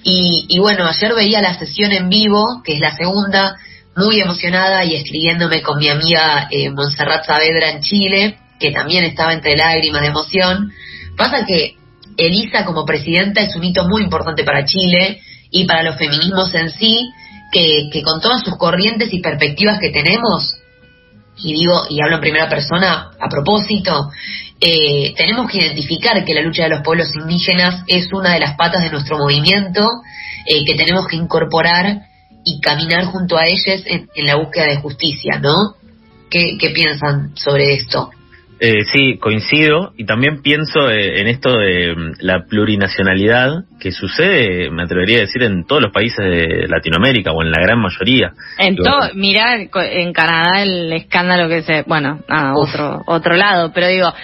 Y, 0.03 0.59
bueno, 0.59 0.87
ayer 0.87 1.15
veía 1.15 1.41
la 1.41 1.57
sesión 1.57 1.93
en 1.93 2.09
vivo, 2.09 2.63
que 2.65 2.75
es 2.75 2.81
la 2.81 2.97
segunda, 2.97 3.57
muy 3.97 4.21
emocionada 4.21 4.85
y 4.85 4.95
escribiéndome 4.95 5.63
con 5.63 5.79
mi 5.79 5.89
amiga 5.89 6.49
eh, 6.51 6.71
Montserrat 6.71 7.27
Saavedra 7.27 7.71
en 7.71 7.81
Chile, 7.81 8.39
que 8.59 8.71
también 8.71 9.05
estaba 9.05 9.33
entre 9.33 9.57
lágrimas 9.57 10.03
de 10.03 10.09
emoción. 10.09 10.73
Pasa 11.17 11.45
que 11.47 11.77
Elisa 12.17 12.65
como 12.65 12.85
presidenta 12.85 13.41
es 13.41 13.55
un 13.57 13.65
hito 13.65 13.87
muy 13.89 14.03
importante 14.03 14.45
para 14.45 14.65
Chile 14.65 15.21
y 15.51 15.65
para 15.65 15.83
los 15.83 15.97
feminismos 15.97 16.55
en 16.55 16.71
sí, 16.71 17.09
que, 17.53 18.03
con 18.03 18.21
todas 18.21 18.43
sus 18.43 18.57
corrientes 18.57 19.13
y 19.13 19.21
perspectivas 19.21 19.79
que 19.81 19.91
tenemos, 19.91 20.57
y 21.37 21.55
digo, 21.55 21.87
y 21.89 22.01
hablo 22.01 22.17
en 22.17 22.21
primera 22.21 22.49
persona 22.49 23.11
a 23.21 23.29
propósito, 23.29 24.11
eh, 24.61 25.15
tenemos 25.17 25.49
que 25.51 25.59
identificar 25.59 26.25
que 26.25 26.35
la 26.35 26.43
lucha 26.43 26.65
de 26.65 26.71
los 26.71 26.83
pueblos 26.83 27.15
indígenas 27.15 27.85
es 27.87 28.13
una 28.13 28.35
de 28.35 28.41
las 28.41 28.57
patas 28.57 28.83
de 28.83 28.91
nuestro 28.91 29.19
movimiento, 29.19 29.89
eh, 30.47 30.65
que 30.65 30.75
tenemos 30.75 31.07
que 31.07 31.17
incorporar 31.17 32.03
y 32.45 32.61
caminar 32.61 33.05
junto 33.07 33.37
a 33.37 33.47
ellas 33.47 33.85
en, 33.87 34.09
la 34.27 34.37
búsqueda 34.37 34.67
de 34.67 34.77
justicia, 34.77 35.39
¿no? 35.41 35.75
¿Qué, 36.31 36.57
qué 36.59 36.71
piensan 36.71 37.37
sobre 37.37 37.75
esto? 37.75 38.11
Eh, 38.61 38.85
sí, 38.93 39.19
coincido 39.19 39.93
y 39.97 40.07
también 40.07 40.41
pienso 40.41 40.89
eh, 40.89 41.21
en 41.21 41.27
esto 41.27 41.59
de 41.59 41.95
mm, 41.95 42.13
la 42.21 42.45
plurinacionalidad 42.45 43.65
que 43.81 43.91
sucede, 43.91 44.71
me 44.71 44.85
atrevería 44.85 45.19
a 45.19 45.21
decir, 45.23 45.43
en 45.43 45.67
todos 45.67 45.83
los 45.83 45.93
países 45.93 46.25
de 46.25 46.69
Latinoamérica 46.69 47.33
o 47.33 47.43
en 47.43 47.51
la 47.51 47.61
gran 47.61 47.81
mayoría. 47.81 48.33
En 48.59 48.77
todo, 48.77 49.11
mirá 49.15 49.57
en 49.61 50.13
Canadá 50.13 50.63
el 50.63 50.93
escándalo 50.93 51.49
que 51.49 51.63
se, 51.63 51.83
bueno, 51.83 52.21
otro 52.55 53.03
otro 53.07 53.35
lado, 53.35 53.73
pero 53.75 53.89
digo, 53.89 54.15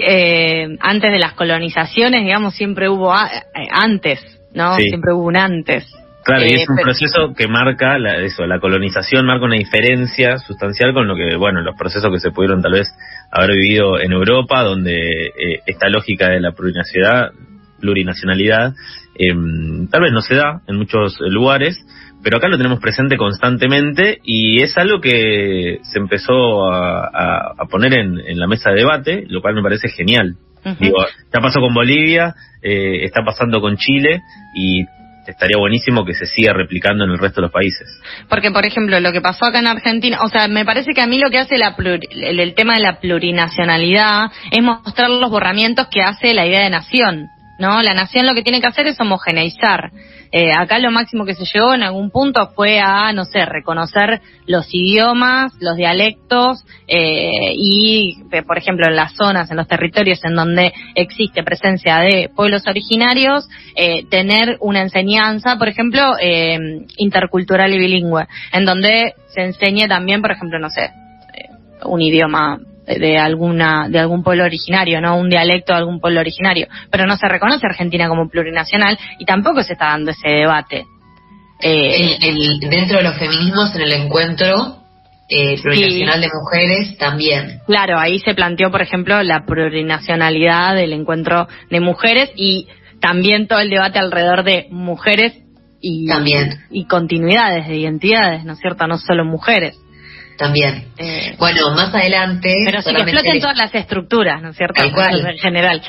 eh, 0.00 0.68
antes 0.80 1.10
de 1.10 1.18
las 1.18 1.32
colonizaciones, 1.32 2.22
digamos, 2.22 2.54
siempre 2.54 2.88
hubo 2.88 3.12
antes, 3.12 4.20
¿no? 4.54 4.76
Siempre 4.76 5.12
hubo 5.12 5.26
un 5.26 5.36
antes. 5.36 5.92
Claro, 6.26 6.44
y 6.44 6.54
es 6.54 6.68
un 6.68 6.76
proceso 6.76 7.34
que 7.36 7.46
marca 7.46 7.98
la, 7.98 8.16
eso, 8.16 8.44
la 8.46 8.58
colonización 8.58 9.26
marca 9.26 9.44
una 9.44 9.54
diferencia 9.54 10.38
sustancial 10.38 10.92
con 10.92 11.06
lo 11.06 11.14
que, 11.14 11.36
bueno, 11.36 11.60
los 11.60 11.76
procesos 11.76 12.10
que 12.10 12.18
se 12.18 12.32
pudieron 12.32 12.60
tal 12.62 12.72
vez 12.72 12.88
haber 13.30 13.52
vivido 13.52 14.00
en 14.00 14.10
Europa, 14.10 14.64
donde 14.64 15.26
eh, 15.28 15.60
esta 15.66 15.88
lógica 15.88 16.28
de 16.28 16.40
la 16.40 16.50
plurinacionalidad, 16.50 17.30
plurinacionalidad 17.78 18.74
em, 19.14 19.86
tal 19.86 20.02
vez 20.02 20.12
no 20.12 20.20
se 20.20 20.34
da 20.34 20.62
en 20.66 20.76
muchos 20.76 21.16
lugares, 21.20 21.78
pero 22.24 22.38
acá 22.38 22.48
lo 22.48 22.56
tenemos 22.56 22.80
presente 22.80 23.16
constantemente 23.16 24.18
y 24.24 24.60
es 24.62 24.76
algo 24.78 25.00
que 25.00 25.78
se 25.82 25.98
empezó 26.00 26.66
a, 26.66 27.54
poner 27.70 27.94
en, 27.94 28.36
la 28.36 28.48
mesa 28.48 28.70
de 28.70 28.80
debate, 28.80 29.26
lo 29.28 29.40
cual 29.40 29.54
me 29.54 29.62
parece 29.62 29.90
genial. 29.90 30.34
Digo, 30.80 30.96
ya 31.32 31.40
pasó 31.40 31.60
con 31.60 31.72
Bolivia, 31.72 32.34
eh, 32.60 33.04
está 33.04 33.22
pasando 33.24 33.60
con 33.60 33.76
Chile 33.76 34.22
y 34.56 34.84
estaría 35.32 35.58
buenísimo 35.58 36.04
que 36.04 36.14
se 36.14 36.26
siga 36.26 36.52
replicando 36.52 37.04
en 37.04 37.10
el 37.10 37.18
resto 37.18 37.40
de 37.40 37.46
los 37.46 37.52
países. 37.52 37.88
Porque, 38.28 38.50
por 38.50 38.66
ejemplo, 38.66 38.98
lo 39.00 39.12
que 39.12 39.20
pasó 39.20 39.46
acá 39.46 39.58
en 39.58 39.66
Argentina, 39.66 40.18
o 40.22 40.28
sea, 40.28 40.48
me 40.48 40.64
parece 40.64 40.92
que 40.92 41.02
a 41.02 41.06
mí 41.06 41.18
lo 41.18 41.30
que 41.30 41.38
hace 41.38 41.58
la 41.58 41.76
el, 41.76 42.54
tema 42.54 42.74
de 42.74 42.80
la 42.80 43.00
plurinacionalidad 43.00 44.26
es 44.50 44.62
mostrar 44.62 45.10
los 45.10 45.30
borramientos 45.30 45.88
que 45.88 46.02
hace 46.02 46.34
la 46.34 46.46
idea 46.46 46.62
de 46.62 46.70
nación, 46.70 47.28
¿no? 47.58 47.82
La 47.82 47.94
nación 47.94 48.26
lo 48.26 48.34
que 48.34 48.42
tiene 48.42 48.60
que 48.60 48.66
hacer 48.66 48.86
es 48.86 49.00
homogeneizar. 49.00 49.90
Eh, 50.32 50.50
acá 50.52 50.78
lo 50.78 50.90
máximo 50.90 51.24
que 51.24 51.34
se 51.34 51.44
llegó 51.44 51.72
en 51.74 51.82
algún 51.82 52.10
punto 52.10 52.50
fue 52.54 52.80
a, 52.80 53.12
no 53.12 53.24
sé, 53.24 53.44
reconocer 53.46 54.20
los 54.46 54.66
idiomas, 54.70 55.52
los 55.60 55.76
dialectos 55.76 56.64
eh, 56.88 57.54
y, 57.54 58.18
eh, 58.32 58.42
por 58.42 58.58
ejemplo, 58.58 58.86
en 58.86 58.96
las 58.96 59.14
zonas, 59.14 59.50
en 59.50 59.56
los 59.56 59.68
territorios 59.68 60.22
en 60.24 60.34
donde 60.34 60.72
existe 60.94 61.42
presencia 61.42 61.98
de 61.98 62.28
pueblos 62.34 62.62
originarios, 62.66 63.48
tener 64.10 64.56
una 64.60 64.80
enseñanza, 64.80 65.56
por 65.58 65.68
ejemplo, 65.68 66.16
intercultural 66.96 67.72
y 67.74 67.78
bilingüe, 67.78 68.26
en 68.52 68.64
donde 68.64 69.14
se 69.28 69.42
enseñe 69.42 69.86
también, 69.86 70.22
por 70.22 70.32
ejemplo, 70.32 70.58
no 70.58 70.70
sé, 70.70 70.90
un 71.84 72.00
idioma 72.00 72.58
de 72.86 73.18
alguna 73.18 73.88
de 73.88 73.98
algún 73.98 74.22
pueblo 74.22 74.44
originario, 74.44 75.00
no 75.00 75.16
un 75.16 75.28
dialecto 75.28 75.72
de 75.72 75.78
algún 75.78 76.00
pueblo 76.00 76.20
originario, 76.20 76.68
pero 76.90 77.06
no 77.06 77.16
se 77.16 77.28
reconoce 77.28 77.66
Argentina 77.66 78.08
como 78.08 78.28
plurinacional 78.28 78.98
y 79.18 79.24
tampoco 79.24 79.62
se 79.62 79.72
está 79.72 79.86
dando 79.86 80.12
ese 80.12 80.28
debate. 80.28 80.86
Eh, 81.60 82.18
el, 82.22 82.60
dentro 82.60 82.98
de 82.98 83.04
los 83.04 83.18
feminismos, 83.18 83.74
en 83.74 83.80
el 83.82 83.92
encuentro 83.92 84.76
eh, 85.28 85.60
plurinacional 85.60 86.20
de 86.20 86.28
mujeres 86.32 86.98
también. 86.98 87.60
Claro, 87.66 87.98
ahí 87.98 88.20
se 88.20 88.34
planteó, 88.34 88.70
por 88.70 88.82
ejemplo, 88.82 89.22
la 89.22 89.44
plurinacionalidad 89.44 90.76
del 90.76 90.92
encuentro 90.92 91.48
de 91.70 91.80
mujeres 91.80 92.30
y 92.36 92.68
también 93.00 93.48
todo 93.48 93.60
el 93.60 93.70
debate 93.70 93.98
alrededor 93.98 94.44
de 94.44 94.66
mujeres 94.70 95.34
y, 95.80 96.06
también. 96.06 96.60
y 96.70 96.86
continuidades 96.86 97.68
de 97.68 97.76
identidades, 97.76 98.44
¿no 98.44 98.52
es 98.52 98.58
cierto? 98.58 98.86
No 98.86 98.98
solo 98.98 99.24
mujeres. 99.24 99.78
También. 100.36 100.88
Eh, 100.98 101.34
bueno, 101.38 101.70
más 101.70 101.94
adelante. 101.94 102.54
Pero 102.64 102.82
sí 102.82 102.94
que 102.94 103.02
exploten 103.02 103.40
todas 103.40 103.56
las 103.56 103.74
estructuras, 103.74 104.42
¿no 104.42 104.50
es 104.50 104.56
cierto? 104.56 104.74
Tal 104.74 104.92
cual. 104.92 105.26
En 105.26 105.38
general. 105.38 105.82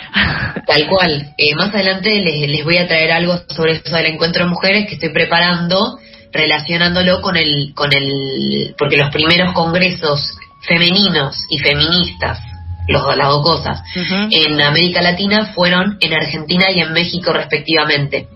Tal 0.66 0.88
cual. 0.90 1.34
Eh, 1.38 1.56
más 1.56 1.74
adelante 1.74 2.20
les, 2.20 2.50
les 2.50 2.64
voy 2.64 2.78
a 2.78 2.88
traer 2.88 3.12
algo 3.12 3.38
sobre 3.50 3.74
eso 3.74 3.96
del 3.96 4.06
encuentro 4.08 4.46
de 4.46 4.50
mujeres 4.50 4.88
que 4.88 4.96
estoy 4.96 5.10
preparando 5.10 5.98
relacionándolo 6.32 7.22
con 7.22 7.38
el, 7.38 7.74
con 7.74 7.92
el, 7.94 8.76
porque 8.78 8.98
los 8.98 9.12
primeros 9.12 9.54
congresos 9.54 10.38
femeninos 10.68 11.46
y 11.50 11.60
feministas, 11.60 12.40
los, 12.88 13.18
las 13.18 13.28
dos 13.28 13.44
cosas, 13.44 13.82
en 14.32 14.62
América 14.62 15.02
Latina 15.02 15.52
fueron 15.54 15.98
en 16.00 16.14
Argentina 16.14 16.70
y 16.72 16.80
en 16.80 16.94
México 16.94 17.34
respectivamente. 17.34 18.28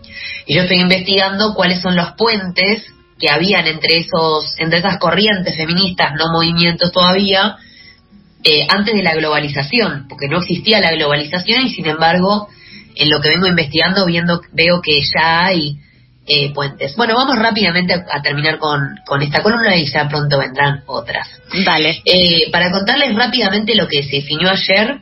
Y 0.45 0.55
yo 0.55 0.63
estoy 0.63 0.79
investigando 0.79 1.53
cuáles 1.53 1.81
son 1.81 1.95
los 1.95 2.13
puentes 2.13 2.85
que 3.21 3.29
habían 3.29 3.67
entre 3.67 3.97
esos, 3.97 4.55
entre 4.57 4.79
esas 4.79 4.97
corrientes 4.97 5.55
feministas, 5.55 6.13
no 6.17 6.31
movimientos 6.33 6.91
todavía, 6.91 7.55
eh, 8.43 8.65
antes 8.67 8.95
de 8.95 9.03
la 9.03 9.13
globalización, 9.13 10.07
porque 10.09 10.27
no 10.27 10.39
existía 10.39 10.79
la 10.79 10.91
globalización 10.91 11.61
y 11.67 11.69
sin 11.69 11.85
embargo, 11.85 12.49
en 12.95 13.09
lo 13.09 13.21
que 13.21 13.29
vengo 13.29 13.45
investigando, 13.45 14.05
viendo, 14.07 14.41
veo 14.51 14.81
que 14.81 14.99
ya 15.01 15.45
hay 15.45 15.77
eh, 16.25 16.51
puentes. 16.53 16.95
Bueno, 16.95 17.15
vamos 17.15 17.37
rápidamente 17.37 17.93
a, 17.93 18.21
terminar 18.21 18.57
con, 18.57 18.95
con, 19.05 19.21
esta 19.21 19.43
columna 19.43 19.75
y 19.75 19.85
ya 19.85 20.09
pronto 20.09 20.39
vendrán 20.39 20.83
otras. 20.87 21.27
Dale. 21.65 22.01
Eh, 22.05 22.49
para 22.51 22.71
contarles 22.71 23.15
rápidamente 23.15 23.75
lo 23.75 23.87
que 23.87 24.03
se 24.03 24.17
definió 24.17 24.49
ayer 24.49 25.01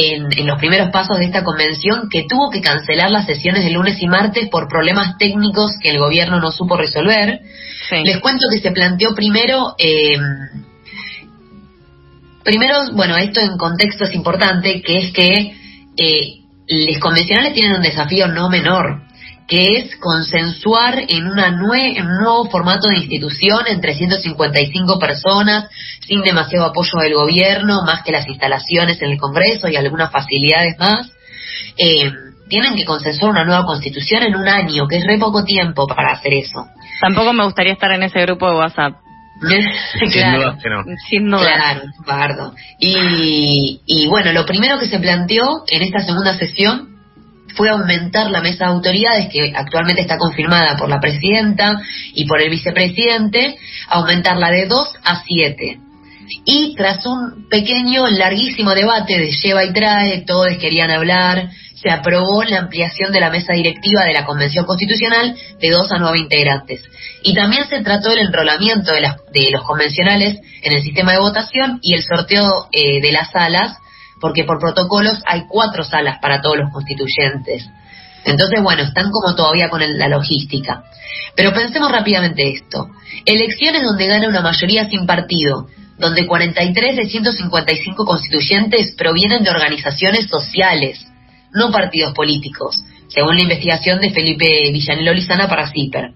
en, 0.00 0.26
en, 0.36 0.46
los 0.46 0.58
primeros 0.58 0.90
pasos 0.90 1.18
de 1.18 1.26
esta 1.26 1.44
convención, 1.44 2.08
que 2.10 2.26
tuvo 2.28 2.50
que 2.50 2.60
cancelar 2.60 3.10
las 3.10 3.26
sesiones 3.26 3.64
de 3.64 3.70
lunes 3.70 4.00
y 4.00 4.06
martes 4.06 4.48
por 4.48 4.68
problemas 4.68 5.18
técnicos 5.18 5.72
que 5.80 5.90
el 5.90 5.98
gobierno 5.98 6.40
no 6.40 6.50
supo 6.50 6.76
resolver. 6.76 7.40
Les 8.04 8.18
cuento 8.18 8.46
que 8.50 8.58
se 8.58 8.70
planteó 8.70 9.14
primero. 9.14 9.74
Eh, 9.78 10.16
primero, 12.44 12.92
bueno, 12.92 13.16
esto 13.16 13.40
en 13.40 13.56
contexto 13.56 14.04
es 14.04 14.14
importante, 14.14 14.80
que 14.82 14.98
es 14.98 15.12
que 15.12 15.54
eh, 15.96 16.40
los 16.68 16.98
convencionales 16.98 17.52
tienen 17.52 17.76
un 17.76 17.82
desafío 17.82 18.28
no 18.28 18.48
menor 18.48 19.09
que 19.50 19.78
es 19.78 19.96
consensuar 19.96 20.94
en, 21.08 21.26
una 21.26 21.48
en 21.48 22.06
un 22.06 22.18
nuevo 22.20 22.48
formato 22.48 22.88
de 22.88 22.98
institución 22.98 23.66
entre 23.66 23.96
155 23.96 24.98
personas, 25.00 25.68
sin 26.06 26.22
demasiado 26.22 26.66
apoyo 26.66 27.00
del 27.00 27.14
gobierno, 27.14 27.82
más 27.82 28.04
que 28.04 28.12
las 28.12 28.28
instalaciones 28.28 29.02
en 29.02 29.10
el 29.10 29.18
Congreso 29.18 29.68
y 29.68 29.74
algunas 29.74 30.12
facilidades 30.12 30.78
más. 30.78 31.10
Eh, 31.76 32.12
tienen 32.48 32.76
que 32.76 32.84
consensuar 32.84 33.32
una 33.32 33.44
nueva 33.44 33.66
constitución 33.66 34.22
en 34.22 34.36
un 34.36 34.46
año, 34.46 34.86
que 34.86 34.98
es 34.98 35.04
re 35.04 35.18
poco 35.18 35.44
tiempo 35.44 35.88
para 35.88 36.12
hacer 36.12 36.32
eso. 36.34 36.66
Tampoco 37.00 37.32
me 37.32 37.44
gustaría 37.44 37.72
estar 37.72 37.90
en 37.90 38.04
ese 38.04 38.20
grupo 38.22 38.48
de 38.48 38.56
WhatsApp. 38.56 38.94
Sin 39.98 40.32
duda 40.32 40.58
que 40.62 40.70
no. 40.70 40.84
Sin 41.08 41.28
duda. 41.28 41.54
Claro, 41.54 41.80
pardo. 42.06 42.54
Y, 42.78 43.80
y 43.84 44.06
bueno, 44.06 44.32
lo 44.32 44.46
primero 44.46 44.78
que 44.78 44.86
se 44.86 45.00
planteó 45.00 45.64
en 45.66 45.82
esta 45.82 46.02
segunda 46.02 46.38
sesión 46.38 46.89
fue 47.54 47.68
aumentar 47.68 48.30
la 48.30 48.40
mesa 48.40 48.66
de 48.66 48.72
autoridades, 48.72 49.28
que 49.28 49.52
actualmente 49.54 50.02
está 50.02 50.18
confirmada 50.18 50.76
por 50.76 50.88
la 50.88 51.00
presidenta 51.00 51.80
y 52.14 52.24
por 52.26 52.40
el 52.40 52.50
vicepresidente, 52.50 53.56
aumentarla 53.88 54.50
de 54.50 54.66
dos 54.66 54.88
a 55.04 55.22
siete. 55.24 55.78
Y 56.44 56.74
tras 56.76 57.04
un 57.06 57.48
pequeño, 57.48 58.08
larguísimo 58.08 58.74
debate 58.74 59.18
de 59.18 59.30
lleva 59.32 59.64
y 59.64 59.72
trae, 59.72 60.24
todos 60.26 60.48
querían 60.58 60.90
hablar, 60.90 61.50
se 61.74 61.90
aprobó 61.90 62.44
la 62.44 62.58
ampliación 62.58 63.10
de 63.10 63.20
la 63.20 63.30
mesa 63.30 63.54
directiva 63.54 64.04
de 64.04 64.12
la 64.12 64.26
Convención 64.26 64.66
Constitucional 64.66 65.34
de 65.60 65.70
dos 65.70 65.90
a 65.92 65.98
nueve 65.98 66.18
integrantes. 66.18 66.82
Y 67.22 67.34
también 67.34 67.66
se 67.68 67.82
trató 67.82 68.12
el 68.12 68.18
enrolamiento 68.18 68.92
de, 68.92 69.00
de 69.32 69.50
los 69.50 69.64
convencionales 69.64 70.38
en 70.62 70.72
el 70.72 70.82
sistema 70.82 71.12
de 71.12 71.18
votación 71.18 71.78
y 71.82 71.94
el 71.94 72.02
sorteo 72.02 72.68
eh, 72.72 73.00
de 73.00 73.12
las 73.12 73.30
salas 73.30 73.78
porque 74.20 74.44
por 74.44 74.58
protocolos 74.58 75.22
hay 75.26 75.44
cuatro 75.48 75.84
salas 75.84 76.18
para 76.20 76.40
todos 76.40 76.58
los 76.58 76.70
constituyentes. 76.70 77.68
Entonces, 78.24 78.62
bueno, 78.62 78.82
están 78.82 79.10
como 79.10 79.34
todavía 79.34 79.70
con 79.70 79.80
la 79.80 80.08
logística. 80.08 80.84
Pero 81.34 81.52
pensemos 81.52 81.90
rápidamente 81.90 82.50
esto. 82.52 82.88
Elecciones 83.24 83.82
donde 83.82 84.06
gana 84.06 84.28
una 84.28 84.42
mayoría 84.42 84.88
sin 84.88 85.06
partido, 85.06 85.68
donde 85.98 86.26
43 86.26 86.96
de 86.96 87.08
155 87.08 88.04
constituyentes 88.04 88.94
provienen 88.96 89.42
de 89.42 89.50
organizaciones 89.50 90.26
sociales, 90.26 91.06
no 91.52 91.70
partidos 91.70 92.14
políticos, 92.14 92.82
según 93.08 93.36
la 93.36 93.42
investigación 93.42 94.00
de 94.00 94.10
Felipe 94.10 94.70
Villanelo 94.72 95.12
Lizana 95.12 95.48
para 95.48 95.70
CIPER. 95.70 96.12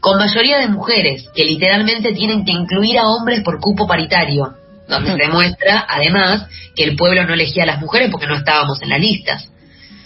Con 0.00 0.18
mayoría 0.18 0.58
de 0.58 0.68
mujeres, 0.68 1.24
que 1.34 1.44
literalmente 1.44 2.12
tienen 2.12 2.44
que 2.44 2.52
incluir 2.52 2.98
a 2.98 3.08
hombres 3.08 3.42
por 3.42 3.60
cupo 3.60 3.86
paritario, 3.86 4.54
donde 4.88 5.12
se 5.12 5.16
demuestra, 5.16 5.86
además, 5.88 6.46
que 6.74 6.84
el 6.84 6.96
pueblo 6.96 7.24
no 7.24 7.34
elegía 7.34 7.62
a 7.62 7.66
las 7.66 7.80
mujeres 7.80 8.10
porque 8.10 8.26
no 8.26 8.36
estábamos 8.36 8.80
en 8.82 8.90
las 8.90 9.00
listas. 9.00 9.50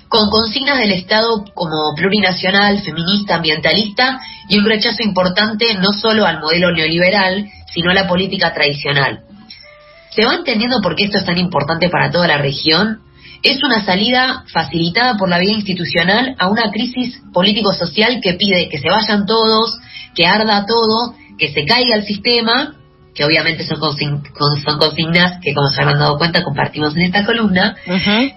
Con 0.09 0.31
consignas 0.31 0.79
del 0.79 0.93
Estado 0.93 1.45
como 1.55 1.95
plurinacional, 1.95 2.81
feminista, 2.81 3.37
ambientalista 3.37 4.21
y 4.49 4.59
un 4.59 4.65
rechazo 4.65 5.03
importante 5.03 5.75
no 5.75 5.93
solo 5.93 6.25
al 6.25 6.41
modelo 6.41 6.73
neoliberal, 6.73 7.47
sino 7.75 7.91
a 7.91 7.95
la 7.95 8.09
política 8.09 8.55
tradicional. 8.55 9.21
¿Se 10.11 10.25
va 10.25 10.35
entendiendo 10.35 10.81
por 10.81 10.97
qué 10.97 11.05
esto 11.05 11.19
es 11.19 11.27
tan 11.27 11.39
importante 11.39 11.91
para 11.91 12.11
toda 12.11 12.27
la 12.27 12.39
región? 12.39 13.01
Es 13.43 13.63
una 13.63 13.85
salida 13.85 14.45
facilitada 14.53 15.17
por 15.17 15.29
la 15.29 15.39
vía 15.39 15.53
institucional 15.53 16.35
a 16.39 16.49
una 16.49 16.71
crisis 16.73 17.21
político-social 17.33 18.21
que 18.23 18.35
pide 18.35 18.69
que 18.69 18.79
se 18.79 18.89
vayan 18.89 19.27
todos, 19.27 19.79
que 20.15 20.27
arda 20.27 20.65
todo, 20.67 21.15
que 21.39 21.53
se 21.53 21.65
caiga 21.65 21.95
el 21.95 22.05
sistema 22.05 22.75
que 23.15 23.25
obviamente 23.25 23.65
son, 23.65 23.81
son 23.81 24.79
consignas 24.79 25.41
que, 25.43 25.55
como 25.55 25.69
se 25.69 25.83
han 25.83 25.99
dado 25.99 26.19
cuenta, 26.19 26.45
compartimos 26.45 26.95
en 26.97 27.03
esta 27.03 27.25
columna, 27.25 27.77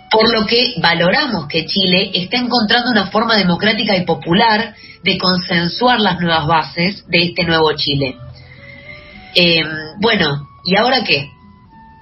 por 0.10 0.34
lo 0.34 0.46
que 0.46 0.74
valoramos 0.78 1.48
que 1.48 1.66
Chile 1.66 2.12
está 2.14 2.38
encontrando 2.38 2.92
una 2.92 3.08
forma 3.08 3.36
democrática 3.36 3.96
y 3.96 4.06
popular 4.06 4.74
de 5.04 5.18
consensuar 5.18 6.00
las 6.00 6.20
nuevas 6.20 6.48
bases 6.48 7.06
de 7.08 7.24
este 7.24 7.44
nuevo 7.44 7.72
Chile. 7.74 8.16
Eh, 9.36 9.64
bueno, 10.00 10.48
¿y 10.66 10.76
ahora 10.76 11.04
qué? 11.04 11.30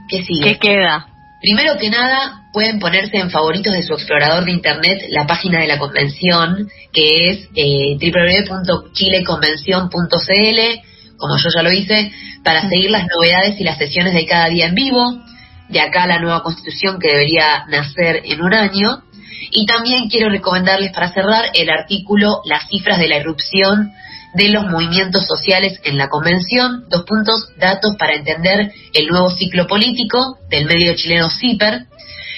¿Qué 0.08 0.23
sigue? 0.23 0.53
¿Qué 0.53 0.60
queda? 0.60 1.08
Primero 1.41 1.77
que 1.77 1.89
nada, 1.89 2.39
pueden 2.51 2.79
ponerse 2.79 3.17
en 3.17 3.29
favoritos 3.29 3.73
de 3.73 3.84
su 3.84 3.93
explorador 3.93 4.45
de 4.45 4.51
internet 4.51 5.03
la 5.10 5.27
página 5.27 5.62
de 5.62 5.67
la 5.67 5.77
convención, 5.77 6.67
que 6.91 7.29
es 7.29 7.47
eh, 7.55 7.95
www.chileconvención.cl 7.99 10.82
como 11.19 11.38
yo 11.38 11.49
ya 11.53 11.62
lo 11.62 11.71
hice, 11.71 12.12
para 12.43 12.67
seguir 12.67 12.89
las 12.89 13.05
novedades 13.08 13.60
y 13.60 13.63
las 13.63 13.77
sesiones 13.77 14.13
de 14.13 14.25
cada 14.25 14.47
día 14.47 14.67
en 14.67 14.75
vivo, 14.75 15.21
de 15.67 15.82
acá 15.82 16.08
la 16.08 16.19
nueva 16.19 16.41
constitución 16.41 16.97
que 16.99 17.10
debería 17.10 17.65
nacer 17.67 18.21
en 18.25 18.41
un 18.41 18.53
año. 18.53 19.03
Y 19.51 19.65
también 19.65 20.10
quiero 20.10 20.29
recomendarles 20.29 20.91
para 20.91 21.12
cerrar 21.12 21.45
el 21.53 21.69
artículo 21.69 22.41
Las 22.45 22.67
cifras 22.67 22.99
de 22.99 23.08
la 23.08 23.17
irrupción 23.17 23.91
de 24.34 24.49
los 24.49 24.65
movimientos 24.65 25.25
sociales 25.25 25.79
en 25.84 25.97
la 25.97 26.08
convención, 26.08 26.86
dos 26.89 27.03
puntos, 27.03 27.49
datos 27.58 27.95
para 27.97 28.15
entender 28.15 28.71
el 28.93 29.08
nuevo 29.08 29.32
ciclo 29.32 29.67
político 29.67 30.38
del 30.49 30.65
medio 30.65 30.95
chileno 30.95 31.29
CIPER, 31.29 31.88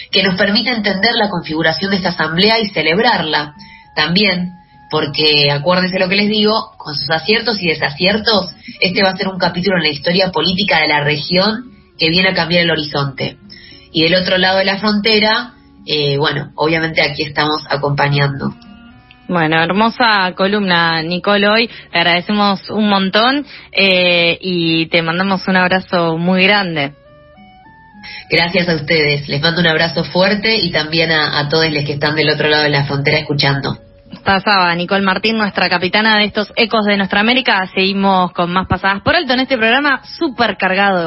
que 0.09 0.23
nos 0.23 0.37
permite 0.37 0.71
entender 0.71 1.11
la 1.15 1.29
configuración 1.29 1.91
de 1.91 1.97
esta 1.97 2.09
asamblea 2.09 2.59
y 2.59 2.69
celebrarla. 2.69 3.55
También 3.95 4.53
porque 4.91 5.49
acuérdense 5.49 5.97
lo 5.97 6.09
que 6.09 6.17
les 6.17 6.27
digo, 6.27 6.73
con 6.77 6.93
sus 6.93 7.09
aciertos 7.09 7.61
y 7.61 7.67
desaciertos, 7.67 8.53
este 8.81 9.01
va 9.01 9.11
a 9.11 9.15
ser 9.15 9.29
un 9.29 9.39
capítulo 9.39 9.77
en 9.77 9.83
la 9.83 9.89
historia 9.89 10.31
política 10.31 10.81
de 10.81 10.89
la 10.89 11.01
región 11.01 11.71
que 11.97 12.09
viene 12.09 12.29
a 12.29 12.33
cambiar 12.33 12.63
el 12.63 12.71
horizonte. 12.71 13.37
Y 13.93 14.03
del 14.03 14.15
otro 14.15 14.37
lado 14.37 14.57
de 14.57 14.65
la 14.65 14.79
frontera, 14.79 15.53
eh, 15.85 16.17
bueno, 16.17 16.51
obviamente 16.55 17.01
aquí 17.01 17.23
estamos 17.23 17.63
acompañando. 17.69 18.53
Bueno, 19.29 19.63
hermosa 19.63 20.33
columna, 20.35 21.01
Nicole, 21.03 21.47
hoy. 21.47 21.69
Te 21.91 21.97
agradecemos 21.97 22.69
un 22.69 22.89
montón 22.89 23.45
eh, 23.71 24.37
y 24.41 24.87
te 24.87 25.01
mandamos 25.01 25.47
un 25.47 25.55
abrazo 25.55 26.17
muy 26.17 26.43
grande. 26.43 26.91
Gracias 28.29 28.67
a 28.67 28.75
ustedes. 28.75 29.29
Les 29.29 29.41
mando 29.41 29.61
un 29.61 29.67
abrazo 29.67 30.03
fuerte 30.03 30.53
y 30.57 30.69
también 30.71 31.11
a, 31.11 31.39
a 31.39 31.47
todos 31.47 31.71
los 31.71 31.85
que 31.85 31.93
están 31.93 32.15
del 32.15 32.29
otro 32.29 32.49
lado 32.49 32.63
de 32.63 32.71
la 32.71 32.83
frontera 32.83 33.19
escuchando. 33.19 33.77
Pasaba 34.23 34.75
Nicole 34.75 35.01
Martín, 35.01 35.37
nuestra 35.37 35.69
capitana 35.69 36.17
de 36.17 36.25
estos 36.25 36.51
ecos 36.55 36.85
de 36.85 36.97
nuestra 36.97 37.21
América. 37.21 37.65
Seguimos 37.73 38.31
con 38.33 38.51
más 38.51 38.67
pasadas 38.67 39.01
por 39.01 39.15
alto 39.15 39.33
en 39.33 39.39
este 39.39 39.57
programa 39.57 40.01
súper 40.03 40.57
cargado 40.57 40.99